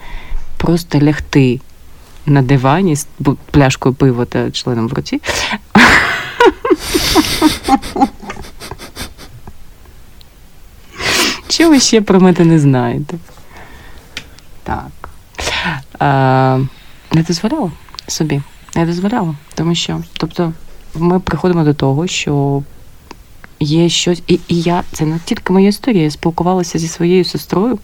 [0.57, 1.61] просто лягти
[2.29, 3.07] на дивані з
[3.51, 5.21] пляшкою пива та членом в руці.
[11.49, 13.17] Що ви ще про мене не знаєте?
[14.63, 15.09] Так.
[15.99, 16.59] А,
[17.13, 17.71] не дозволяла
[18.07, 18.43] собі.
[18.77, 19.35] Не дозволяла.
[19.55, 20.53] Тому що, тобто,
[20.95, 22.63] ми приходимо до того, що
[23.61, 24.23] є щось.
[24.27, 27.79] І, і я, це не тільки моя історія, я спілкувалася зі своєю сестрою,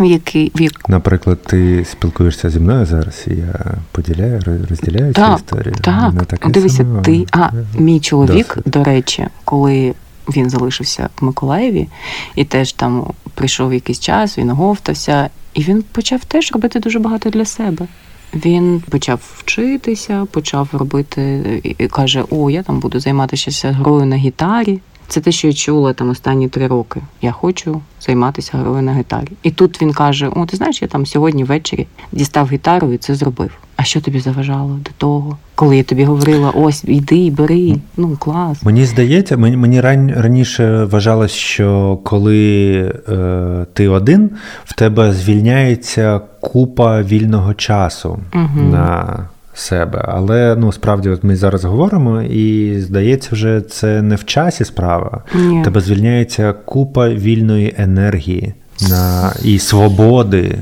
[0.00, 5.20] який, в як, Наприклад, ти спілкуєшся зі мною зараз, і я поділяю, роз- розділяю цю
[5.20, 5.74] Так, історію.
[5.80, 7.00] Так, така дивися, сама.
[7.00, 7.26] ти.
[7.32, 8.62] А, мій чоловік, Досвід.
[8.72, 9.94] до речі, коли
[10.36, 11.88] він залишився в Миколаєві,
[12.34, 17.30] і теж там прийшов якийсь час, він оговтався, і він почав теж робити дуже багато
[17.30, 17.86] для себе.
[18.34, 21.42] Він почав вчитися, почав робити
[21.78, 24.80] і каже: О, я там буду займатися грою на гітарі.
[25.12, 27.00] Це те, що я чула там останні три роки.
[27.22, 29.28] Я хочу займатися грою на гітарі.
[29.42, 33.14] І тут він каже: О, ти знаєш, я там сьогодні ввечері дістав гітару і це
[33.14, 33.50] зробив.
[33.76, 35.38] А що тобі заважало до того?
[35.54, 38.62] Коли я тобі говорила, ось іди, бери, ну клас.
[38.62, 42.74] Мені здається, мені, мені ран, раніше вважалось, що коли
[43.08, 44.30] е, ти один,
[44.64, 48.70] в тебе звільняється купа вільного часу Мгм.
[48.70, 50.04] на себе.
[50.08, 55.22] Але ну справді, от ми зараз говоримо, і здається, вже це не в часі справа.
[55.34, 55.64] Ні.
[55.64, 58.54] Тебе звільняється купа вільної енергії
[58.90, 60.58] на і свободи.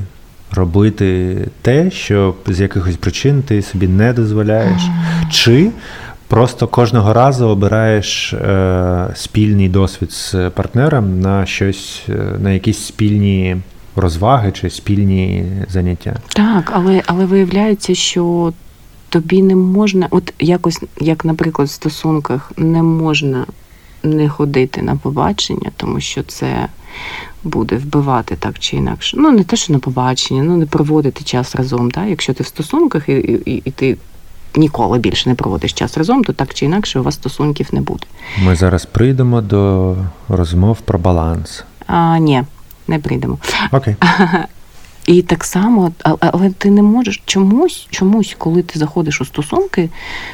[0.55, 4.81] Робити те, що з якихось причин ти собі не дозволяєш,
[5.31, 5.69] чи
[6.27, 13.57] просто кожного разу обираєш е, спільний досвід з партнером на щось, е, на якісь спільні
[13.95, 16.15] розваги чи спільні заняття.
[16.35, 18.53] Так, але, але виявляється, що
[19.11, 23.45] тобі не можна, от якось, як, наприклад, в стосунках не можна
[24.03, 26.67] не ходити на побачення, тому що це
[27.43, 29.17] буде вбивати так чи інакше.
[29.19, 31.91] Ну, не те, що на побачення, ну не проводити час разом.
[31.91, 32.09] Так?
[32.09, 33.13] Якщо ти в стосунках і,
[33.45, 33.97] і, і ти
[34.55, 38.05] ніколи більше не проводиш час разом, то так чи інакше у вас стосунків не буде.
[38.45, 39.95] Ми зараз прийдемо до
[40.29, 41.63] розмов про баланс.
[41.87, 42.43] А ні,
[42.87, 43.37] не прийдемо.
[43.71, 43.95] Окей.
[45.05, 49.89] І так само, але ти не можеш чомусь, чомусь, коли ти заходиш у стосунки,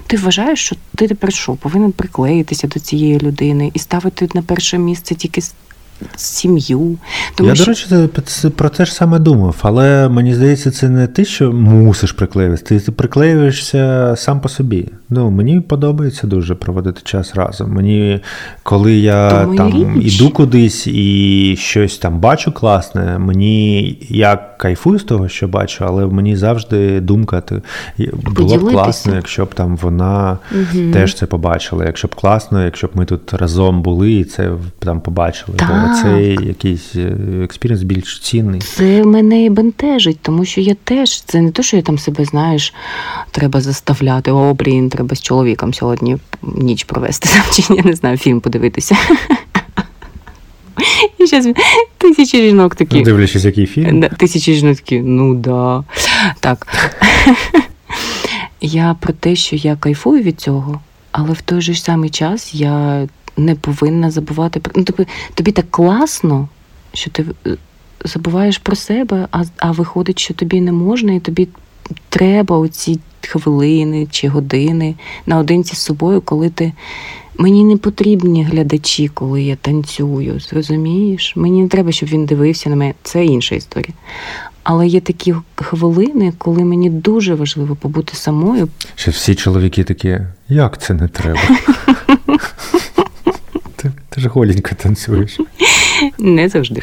[0.08, 4.78] ти вважаєш, що ти тепер що, повинен приклеїтися до цієї людини і ставити на перше
[4.78, 5.42] місце тільки
[6.16, 6.98] сім'ю.
[7.36, 7.88] Тому Я, що до речі,
[8.56, 12.92] про те ж саме думав, але мені здається, це не ти, що мусиш приклеюватися, ти,
[12.92, 14.86] приклеюєшся сам по собі.
[15.10, 17.72] Ну, мені подобається дуже проводити час разом.
[17.74, 18.20] Мені,
[18.64, 20.16] коли я То там річ.
[20.22, 26.06] іду кудись і щось там бачу класне, мені я кайфую з того, що бачу, але
[26.06, 27.62] мені завжди думка ти,
[28.36, 30.92] було б класно, якщо б там вона Мгм.
[30.92, 31.86] теж це побачила.
[31.86, 35.58] Якщо б класно, якщо б ми тут разом були і це там побачили.
[35.58, 35.70] Так.
[35.88, 38.62] Бо цей якийсь е, experience більш цінний.
[38.62, 42.26] це мене і бентежить, тому що я теж це не те, що я там себе
[42.26, 42.74] знаєш,
[43.32, 44.32] треба заставляти.
[44.32, 48.98] О, блін, треба з чоловіком сьогодні ніч провести чи я не знаю, фільм подивитися.
[51.18, 51.48] І зараз
[51.98, 52.96] тисячі жінок такі.
[52.96, 54.04] Ну, дивлячись, який фільм.
[54.18, 55.84] Тисячі жінок такі, ну да.
[56.40, 56.68] Так.
[58.62, 60.80] Я про те, що я кайфую від цього,
[61.12, 63.08] але в той же самий час я
[63.38, 64.74] не повинна забувати про.
[64.76, 66.48] Ну, тобі, тобі так класно,
[66.94, 67.58] що ти е,
[68.06, 71.48] забуваєш про себе, а, а виходить, що тобі не можна, і тобі
[72.10, 76.74] треба оці хвилини чи години наодинці з собою, коли ти.
[77.40, 80.40] Мені не потрібні глядачі, коли я танцюю.
[80.40, 81.34] Зрозумієш?
[81.36, 82.94] Мені не треба, щоб він дивився на мене.
[83.04, 83.94] Це інша історія.
[84.64, 88.68] Але є такі хвилини, коли мені дуже важливо побути самою.
[88.96, 90.20] Що всі чоловіки такі,
[90.50, 91.40] як це не треба?
[94.18, 95.40] Ти, ж голенько танцюєш.
[96.18, 96.82] Не завжди.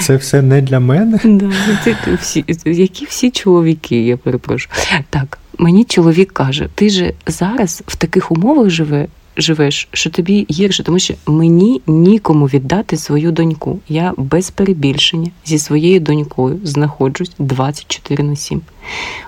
[0.00, 1.20] Це все не для мене.
[1.24, 1.50] Да,
[1.84, 4.74] це всі, які всі чоловіки, я перепрошую.
[5.10, 9.06] Так, мені чоловік каже: ти же зараз в таких умовах живе,
[9.36, 13.80] живеш, що тобі гірше, тому що мені нікому віддати свою доньку.
[13.88, 18.60] Я без перебільшення зі своєю донькою знаходжусь 24 на 7.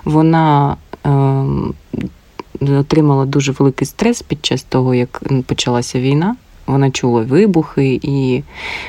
[0.05, 1.73] Вона ем,
[2.61, 6.35] отримала дуже великий стрес під час того, як почалася війна.
[6.69, 8.43] Вона чула вибухи, і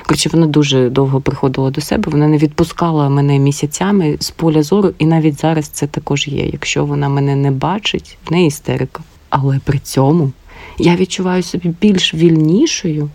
[0.07, 2.12] коротше, вона дуже довго приходила до себе.
[2.12, 6.47] Вона не відпускала мене місяцями з поля зору, і навіть зараз це також є.
[6.47, 9.03] Якщо вона мене не бачить, в неї істерика.
[9.31, 10.33] Але при цьому
[10.78, 13.11] я відчуваю себе більш вільнішою,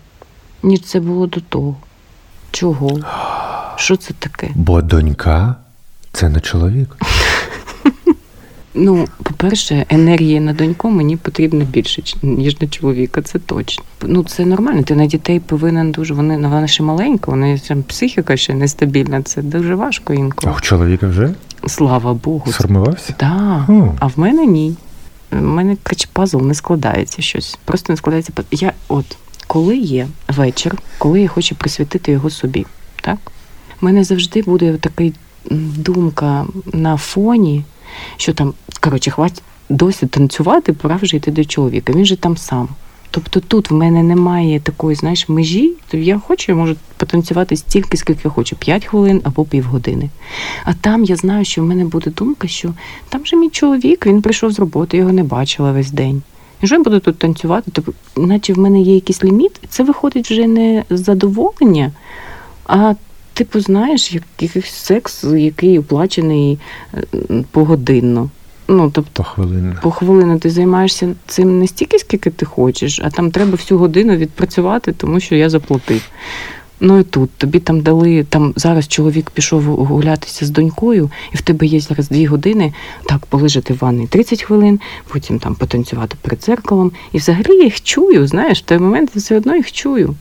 [0.62, 1.76] ніж це було до того.
[2.50, 3.00] Чого?
[3.76, 4.50] Що це таке?
[4.54, 5.56] Бо донька
[6.12, 6.96] це не чоловік.
[8.78, 13.84] Ну, по-перше, енергії на доньку мені потрібно більше, ніж на чоловіка, це точно.
[14.02, 14.82] Ну, це нормально.
[14.82, 16.14] Ти на дітей повинен дуже.
[16.14, 19.22] Вони ну, вона ще маленька, вони там психіка ще нестабільна.
[19.22, 20.52] Це дуже важко інколи.
[20.52, 21.34] А у чоловіка вже
[21.66, 22.52] Слава Богу.
[22.52, 23.14] сформувався?
[23.16, 23.64] Так.
[23.66, 23.82] Хм.
[23.98, 24.76] А в мене ні.
[25.32, 27.58] У мене коротше, пазл не складається щось.
[27.64, 28.32] Просто не складається.
[28.50, 29.16] Я от
[29.46, 32.66] коли є вечір, коли я хочу присвятити його собі,
[33.00, 33.18] так?
[33.82, 35.04] У мене завжди буде така
[35.76, 37.64] думка на фоні,
[38.16, 41.92] що там, коротше, хватить досі танцювати, пора вже йти до чоловіка.
[41.92, 42.68] Він же там сам.
[43.10, 47.96] Тобто тут в мене немає такої, знаєш, межі, то я хочу, я можу потанцювати стільки,
[47.96, 50.10] скільки я хочу, 5 хвилин або півгодини.
[50.64, 52.74] А там я знаю, що в мене буде думка, що
[53.08, 56.22] там же мій чоловік, він прийшов з роботи, його не бачила весь день.
[56.62, 57.70] І що я буду тут танцювати?
[57.74, 61.92] Тобто, наче в мене є якийсь ліміт, це виходить вже не задоволення,
[62.66, 62.94] а
[63.36, 66.58] типу, знаєш, як- якийсь секс, який оплачений
[66.94, 67.02] е,
[67.50, 68.30] погодинно.
[68.68, 69.76] Ну, тобто, Похвилинно.
[69.82, 74.16] по хвилину ти займаєшся цим не стільки, скільки ти хочеш, а там треба всю годину
[74.16, 76.02] відпрацювати, тому що я заплатив.
[76.80, 81.40] Ну і тут тобі там дали, там зараз чоловік пішов гулятися з донькою, і в
[81.40, 82.72] тебе є зараз дві години
[83.04, 86.92] так полежати в ванні 30 хвилин, потім там потанцювати перед дзеркалом.
[87.12, 90.14] І взагалі я їх чую, знаєш, в той момент я все одно їх чую.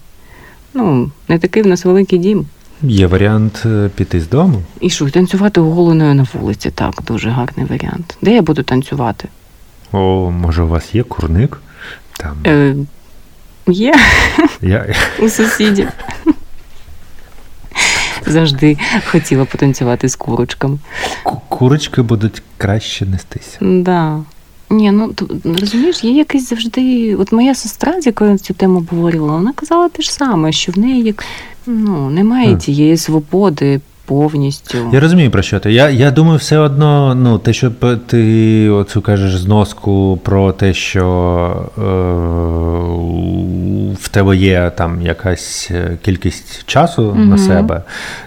[0.74, 2.46] Ну, не такий в нас великий дім.
[2.82, 4.62] Є варіант е, піти з дому.
[4.82, 8.18] І що, танцювати оголеною на вулиці, так, дуже гарний варіант.
[8.22, 9.28] Де я буду танцювати?
[9.92, 11.62] О, може, у вас є курник?
[12.20, 12.76] Там Е,
[13.68, 13.96] є
[14.62, 15.88] я у сусідів.
[18.28, 18.78] Завжди
[19.12, 20.78] хотіла потанцювати з курочками.
[21.50, 23.58] курочки будуть краще нестися.
[23.62, 24.20] Да.
[24.70, 27.16] Ні, ну то, розумієш, є якийсь завжди.
[27.16, 30.72] От моя сестра, з якою я цю тему обговорювала, вона казала те ж саме, що
[30.72, 31.24] в неї як
[31.68, 34.78] ну, немає тієї свободи повністю.
[34.94, 35.74] Я розумію про що ти.
[35.74, 37.72] Я, я думаю, все одно, ну, те, що
[38.08, 41.06] ти оцю кажеш зноску про те, що
[41.78, 41.82] е,
[44.02, 47.30] в тебе є там якась е, кількість часу Мгм.
[47.30, 47.84] на себе.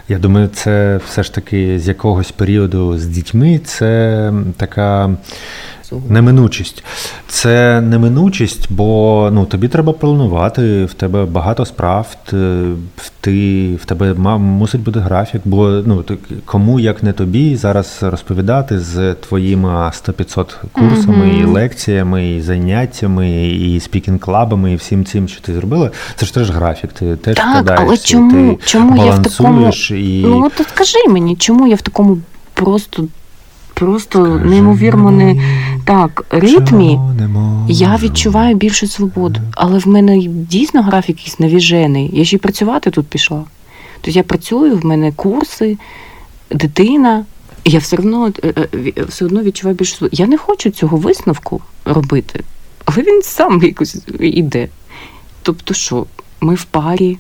[0.09, 5.11] Я думаю, це все ж таки з якогось періоду з дітьми це така.
[6.09, 6.85] Неминучість.
[7.29, 12.17] Це неминучість, бо ну, тобі треба планувати, в тебе багато справ,
[13.21, 16.05] ти, в тебе мусить бути графік, бо ну,
[16.45, 23.79] кому, як не тобі, зараз розповідати з твоїми 100-500 курсами, і лекціями, і заняттями, і
[23.79, 27.87] спікінг-клабами, і всім цим, що ти зробила, це ж теж графік, ти теж Так, вкладаєшся,
[27.87, 29.59] але чому, ти чому я в такому.
[29.59, 30.23] балансуєш і...
[30.27, 32.19] Ну от скажи мені, чому я в такому
[32.55, 33.05] просто,
[33.79, 35.43] просто неймовірно не
[35.85, 36.99] так ритмі.
[37.69, 42.11] Я відчуваю більшу свободу, але в мене дійсно графік якийсь навіжений.
[42.13, 43.45] Я ще й працювати тут пішла.
[44.01, 45.77] Тобто я працюю, в мене курси,
[46.51, 47.25] дитина,
[47.65, 50.17] і я все одно, е, е, все одно відчуваю більшу свободу.
[50.17, 52.41] Я не хочу цього висновку робити,
[52.85, 54.69] але він сам якось іде.
[55.43, 56.07] Тобто, що
[56.41, 57.19] ми в парі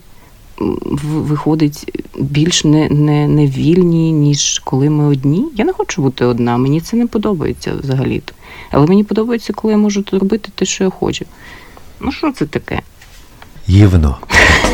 [1.02, 5.44] виходить більш не, не, не вільні, ніж коли ми одні.
[5.54, 8.32] Я не хочу бути одна, мені це не подобається взагалі-то.
[8.70, 11.24] Але мені подобається, коли я можу робити те, що я хочу.
[12.00, 12.82] Ну, що це таке?
[13.68, 14.18] Гівно.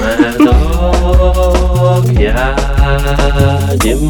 [0.01, 0.55] Медок
[2.21, 4.01] ядем.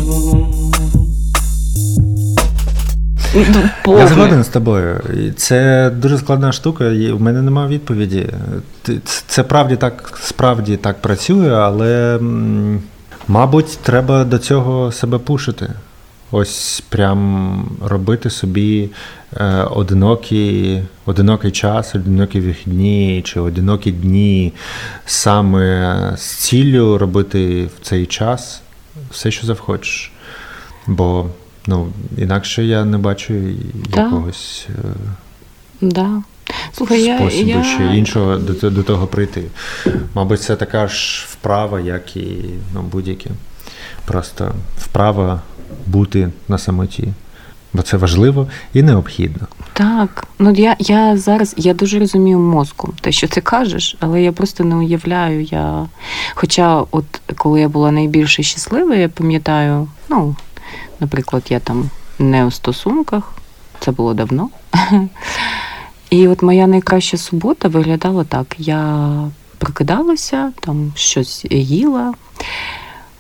[3.87, 5.01] Я згоден з тобою.
[5.37, 8.27] Це дуже складна штука, і в мене немає відповіді.
[9.27, 12.19] Це правді так, справді так працює, але,
[13.29, 15.71] мабуть, треба до цього себе пушити.
[16.31, 18.91] Ось прям робити собі
[19.37, 24.53] е, одинокі, одинокий час, одинокі вихідні чи одинокі дні
[25.07, 28.63] саме з ціллю робити в цей час
[29.11, 30.13] все, що захочеш.
[30.87, 31.27] Бо
[31.67, 31.89] ну,
[32.19, 33.35] інакше я не бачу
[33.97, 34.89] якогось е,
[35.81, 36.23] Да.
[36.73, 37.95] Слухай, я, способу я...
[37.95, 39.43] іншого до, до того прийти.
[40.15, 42.45] Мабуть, це така ж вправа, як і
[42.75, 43.31] ну, будь-які.
[44.05, 45.41] Просто вправа
[45.87, 47.09] бути на самоті.
[47.73, 49.47] Бо це важливо і необхідно.
[49.73, 54.33] Так, ну я, я зараз я дуже розумію мозку, те, що ти кажеш, але я
[54.33, 55.43] просто не уявляю.
[55.43, 55.87] Я...
[56.35, 57.05] Хоча, от
[57.37, 60.37] коли я була найбільше щаслива, я пам'ятаю, ну,
[61.01, 63.33] наприклад, я там не у стосунках,
[63.81, 64.49] це було давно.
[66.11, 69.09] І от моя найкраща субота виглядала так: я
[69.59, 72.15] прокидалася, там щось їла,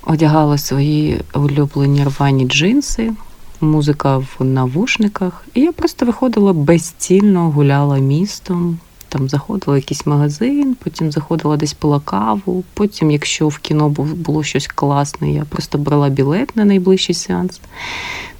[0.02, 3.12] одягала свої улюблені рвані джинси,
[3.60, 8.78] музика в навушниках, і я просто виходила безцільно, гуляла містом.
[9.14, 12.64] Там заходила в якийсь магазин, потім заходила десь пила каву.
[12.74, 17.60] Потім, якщо в кіно було щось класне, я просто брала білет на найближчий сеанс,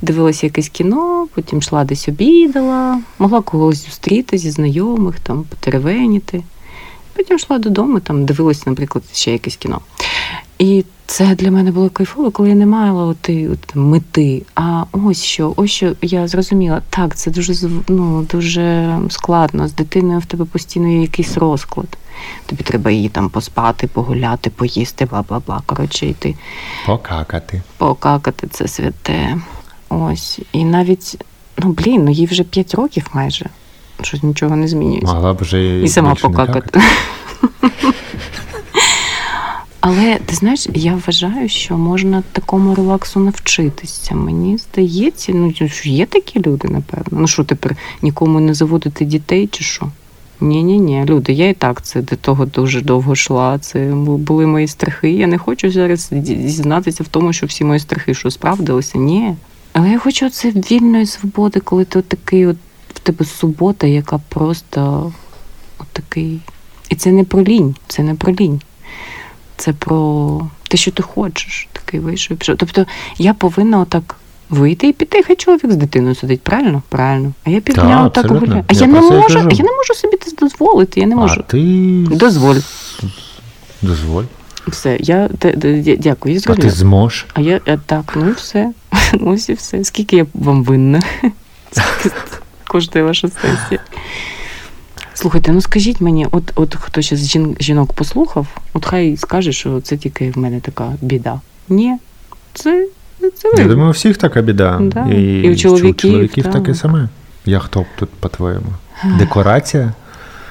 [0.03, 6.43] дивилася якесь кіно, потім йшла десь обідала, могла когось зустріти зі знайомих, там потеревеніти.
[7.17, 9.81] Потім йшла додому, там дивилася, наприклад, ще якесь кіно.
[10.59, 14.43] І це для мене було кайфово, коли я не мала оти, от, мети.
[14.55, 16.83] А ось що, ось що я зрозуміла.
[16.91, 19.69] Так, це дуже ну, дуже складно.
[19.69, 21.99] З дитиною в тебе постійно є якийсь розклад.
[22.47, 25.63] Тобі треба її там поспати, погуляти, поїсти, бла бла бла.
[25.67, 26.35] Коротше, йти
[26.87, 27.63] Покакати.
[27.79, 29.37] покакати це святе.
[29.89, 30.41] Ось.
[30.53, 31.25] І навіть,
[31.59, 33.47] ну блін, ну їй вже 5 років майже.
[34.03, 35.15] Щось нічого не змінюється.
[35.15, 36.81] Могла б вже І сама покакати.
[39.81, 44.15] Але ти знаєш, я вважаю, що можна такому релаксу навчитися.
[44.15, 47.21] Мені здається, ну що є такі люди, напевно.
[47.21, 49.87] Ну що тепер нікому не заводити дітей чи що?
[50.41, 53.59] Ні, ні, ні, люди, я і так це до того дуже довго йшла.
[53.59, 55.11] Це були мої страхи.
[55.11, 58.99] Я не хочу зараз ді- зізнатися в тому, що всі мої страхи що справдилися.
[58.99, 59.35] Ні.
[59.73, 62.57] Але я хочу це вільної свободи, коли ти от такий, от
[63.05, 65.13] тебе субота, яка просто
[65.79, 66.41] от такий.
[66.89, 68.61] І це не про лінь, це не про лінь.
[69.57, 71.69] Це про те, що ти хочеш.
[71.73, 72.37] Такий вийшов.
[72.37, 72.57] пішов.
[72.57, 72.87] Тобто
[73.19, 74.17] я повинна отак
[74.51, 76.83] вийти і піти, хай чоловік з дитиною сидить, правильно?
[76.89, 77.33] Правильно.
[77.45, 78.65] А я півдня Так, гуляю.
[78.69, 81.01] А Я я, не можу, я не можу собі це дозволити.
[81.01, 81.41] Я не можу.
[81.41, 81.59] А ти
[82.11, 82.57] Дозволь.
[83.83, 84.25] дозволь.
[84.67, 85.29] Все, я
[85.99, 87.27] дякую, я А ти зможеш.
[87.35, 88.73] А я так, ну і все.
[89.21, 89.85] Ось і все.
[89.85, 91.03] Скільки я вам винна?
[92.75, 93.81] Коштує ваша сесія?
[95.15, 99.53] Слухайте, ну скажіть мені, от, от хто ще з жін, жінок послухав, от хай скаже,
[99.53, 101.41] що це тільки в мене така біда.
[101.69, 101.97] Ні,
[102.55, 102.87] це,
[103.35, 103.63] це ви.
[103.63, 104.81] Я думаю, у всіх така біда.
[104.83, 105.07] Да.
[105.07, 106.53] І, І у чоловіків, чоловіків так.
[106.53, 107.09] таке саме.
[107.45, 108.67] Я хто тут, по-твоєму?
[109.19, 109.93] Декорація?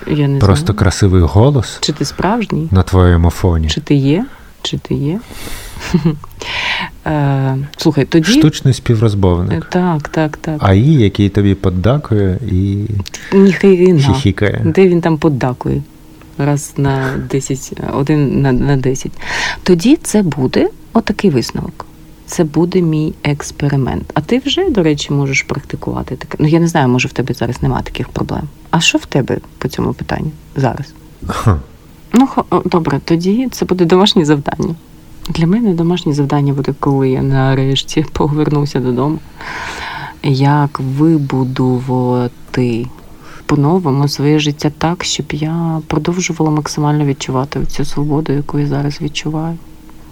[0.07, 0.79] Я не Просто знаю.
[0.79, 2.67] красивий голос Чи ти справжній?
[2.71, 3.67] на твоєму фоні.
[3.69, 4.25] Чи ти є?
[4.63, 5.19] Чи ти є?
[7.05, 8.31] Е, Слухай, тоді.
[8.31, 9.65] Штучний співрозмовник.
[9.65, 10.57] Так, так, так.
[10.59, 12.85] АІ, який тобі поддакує і
[13.97, 14.61] хіхікає.
[14.65, 15.81] Де він там поддакує?
[16.37, 19.11] Раз на 10, один на, на 10.
[19.63, 21.85] Тоді це буде отакий висновок.
[22.25, 24.11] Це буде мій експеримент.
[24.13, 26.37] А ти вже, до речі, можеш практикувати таке.
[26.39, 28.43] Ну, я не знаю, може в тебе зараз немає таких проблем.
[28.69, 30.93] А що в тебе по цьому питанню зараз?
[32.13, 32.27] Ну,
[32.65, 34.75] добре, тоді це буде домашнє завдання.
[35.29, 39.19] Для мене домашнє завдання буде, коли я нарешті повернуся додому.
[40.23, 42.27] Як вибудувати
[43.45, 49.57] по-новому своє життя так, щоб я продовжувала максимально відчувати цю свободу, яку я зараз відчуваю.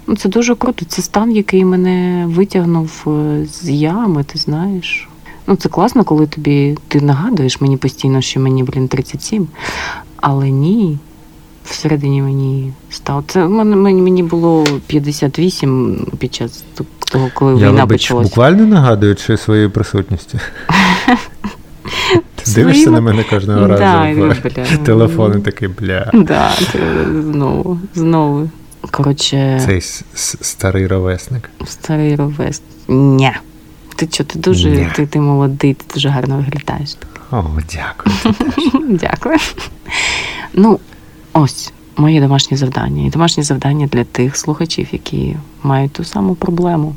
[0.08, 0.86] Ну, це дуже круто.
[0.86, 5.10] Це стан, який мене витягнув е, з ями, ти знаєш.
[5.48, 9.48] Ну, це класно, коли тобі ти нагадуєш мені постійно, що мені, блін, 37.
[10.18, 10.98] Але ні,
[11.66, 13.24] всередині мені стало.
[13.28, 16.64] Це мені, мені було 58 під час
[17.12, 18.28] того, коли Я, війна вибач, почалась.
[18.28, 20.40] буквально нагадуючи своєю присутністю.
[22.36, 24.34] Ти дивишся на мене кожного разу
[24.84, 26.12] телефон і такий, бля.
[26.14, 26.52] Да,
[27.32, 28.50] знову, знову.
[28.92, 29.82] Коротше, Цей
[30.42, 31.50] старий ровесник.
[31.66, 32.64] старий ровест.
[32.88, 33.40] Ня.
[33.96, 36.96] Ти що, ти дуже ти, ти молодий, ти дуже гарно виглядаєш.
[37.32, 37.44] О,
[37.74, 38.16] дякую.
[39.02, 39.38] Дякую.
[40.54, 40.80] Ну,
[41.34, 43.06] ось моє домашнє завдання.
[43.06, 46.96] І домашнє завдання для тих слухачів, які мають ту саму проблему.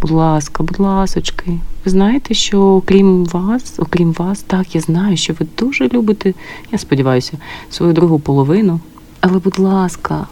[0.00, 1.58] Будь ласка, будь ласочки.
[1.84, 6.34] Ви знаєте, що окрім вас, окрім вас, так, я знаю, що ви дуже любите,
[6.72, 7.32] я сподіваюся,
[7.70, 8.80] свою другу половину.
[9.20, 10.26] Але, будь ласка,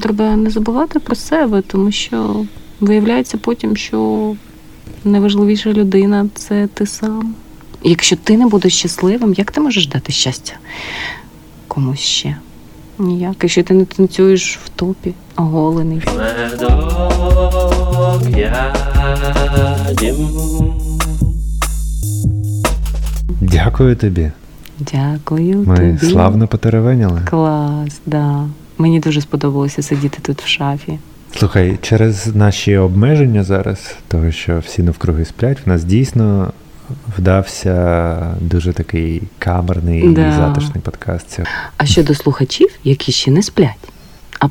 [0.00, 2.44] треба не забувати про себе, тому що
[2.80, 4.32] виявляється потім, що
[5.04, 7.34] найважливіша людина це ти сам.
[7.82, 10.56] Якщо ти не будеш щасливим, як ти можеш дати щастя
[11.70, 12.36] комусь ще?
[13.00, 13.36] Ніяк.
[13.42, 16.02] Якщо ти не танцюєш в топі, оголений.
[16.16, 17.00] Медок.
[23.40, 24.30] Дякую тобі.
[24.92, 26.12] Дякую Ми тобі.
[26.12, 27.20] славно потеревеняли.
[27.30, 28.46] Клас, да.
[28.78, 30.98] Мені дуже сподобалося сидіти тут в шафі.
[31.36, 36.52] Слухай, через наші обмеження зараз, того, що всі навкруги сплять, в нас дійсно
[37.18, 40.28] вдався дуже такий камерний Да.
[40.28, 41.38] і затишний подкаст.
[41.76, 43.88] А щодо слухачів, які ще не сплять.
[44.40, 44.48] А, а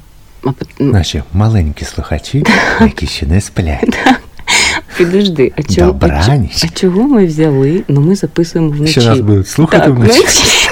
[0.79, 2.43] ну, наші маленькі слухачі,
[2.81, 3.97] які ще не сплять.
[4.97, 6.05] підожди, а чого, а,
[6.63, 7.83] а чого ми взяли?
[7.87, 8.91] Ну ми записуємо вночі.
[9.01, 10.19] Що нас будуть слухати так, вночі?
[10.19, 10.69] вночі.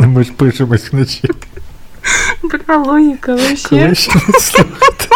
[0.06, 1.28] Ми ж пишемось вночі.
[2.42, 3.68] Бра, логіка вообще.
[3.68, 5.08] Коли ще не слухати?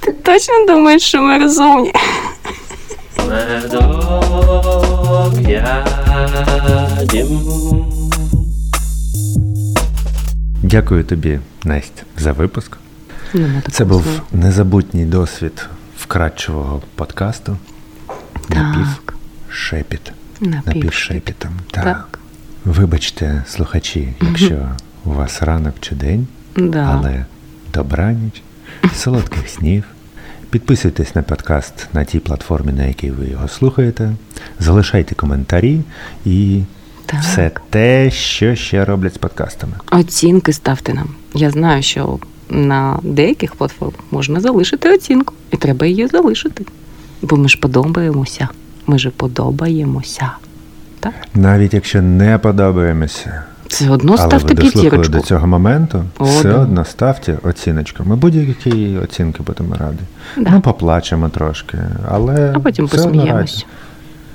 [0.00, 0.12] Ти
[0.46, 1.92] точно думаєш, що ми розумні?
[3.28, 4.54] Медок
[5.48, 5.86] я
[7.10, 7.40] дім.
[10.62, 12.76] Дякую тобі, Настя, за випуск.
[13.70, 15.66] Це був незабутній досвід
[15.98, 17.56] вкрадчивого подкасту.
[18.48, 18.86] Напів
[19.48, 20.12] шепіт.
[20.40, 20.62] напів.
[20.66, 21.50] Напівшепітом.
[21.70, 21.84] Так.
[21.84, 22.18] Так.
[22.64, 24.68] Вибачте, слухачі, якщо
[25.04, 26.26] у вас ранок чи день,
[26.56, 26.98] Да.
[27.02, 27.24] але
[27.74, 28.42] добраніч,
[28.94, 29.84] солодких снів.
[30.54, 34.12] Підписуйтесь на подкаст на тій платформі, на якій ви його слухаєте.
[34.58, 35.80] Залишайте коментарі
[36.24, 36.62] і
[37.06, 37.20] Так.
[37.20, 39.72] все те, що ще роблять з подкастами.
[39.90, 41.08] Оцінки ставте нам.
[41.34, 42.18] Я знаю, що
[42.50, 46.64] на деяких платформах можна залишити оцінку, і треба її залишити.
[47.22, 48.48] Бо ми ж подобаємося.
[48.86, 50.30] Ми ж подобаємося.
[51.00, 51.14] Так?
[51.34, 53.44] Навіть якщо не подобаємося,
[53.74, 55.12] Все одно але ви ставте дослухали п'ятірочку.
[55.12, 56.58] до цього моменту, О, все да.
[56.58, 58.04] одно ставте оціночку.
[58.06, 59.98] Ми будь-які оцінки будемо раді.
[60.36, 60.50] Да.
[60.50, 61.78] Ну, поплачемо трошки,
[62.10, 63.32] але А потім все посміємося.
[63.56, 63.66] раді.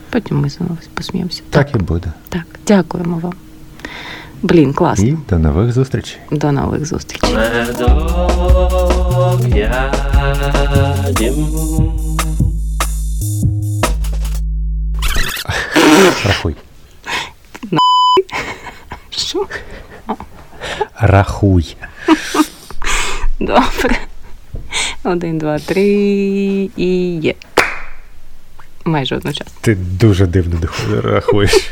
[0.10, 1.42] Потім ми знову посміємося.
[1.50, 2.12] Так і буде.
[2.30, 3.34] Так, дякуємо вам.
[4.42, 5.06] Блін, класно.
[5.06, 6.18] І до нових зустрічей.
[6.32, 7.36] До нових зустрічей.
[16.26, 16.56] Рахуй.
[19.20, 19.48] Що?
[21.00, 21.76] Рахуй.
[23.40, 23.98] Добре.
[25.04, 25.88] Один, два, три
[26.78, 27.34] і є.
[28.86, 29.54] Майже одночасно.
[29.62, 30.60] Ти дуже дивно
[31.04, 31.72] рахуєш.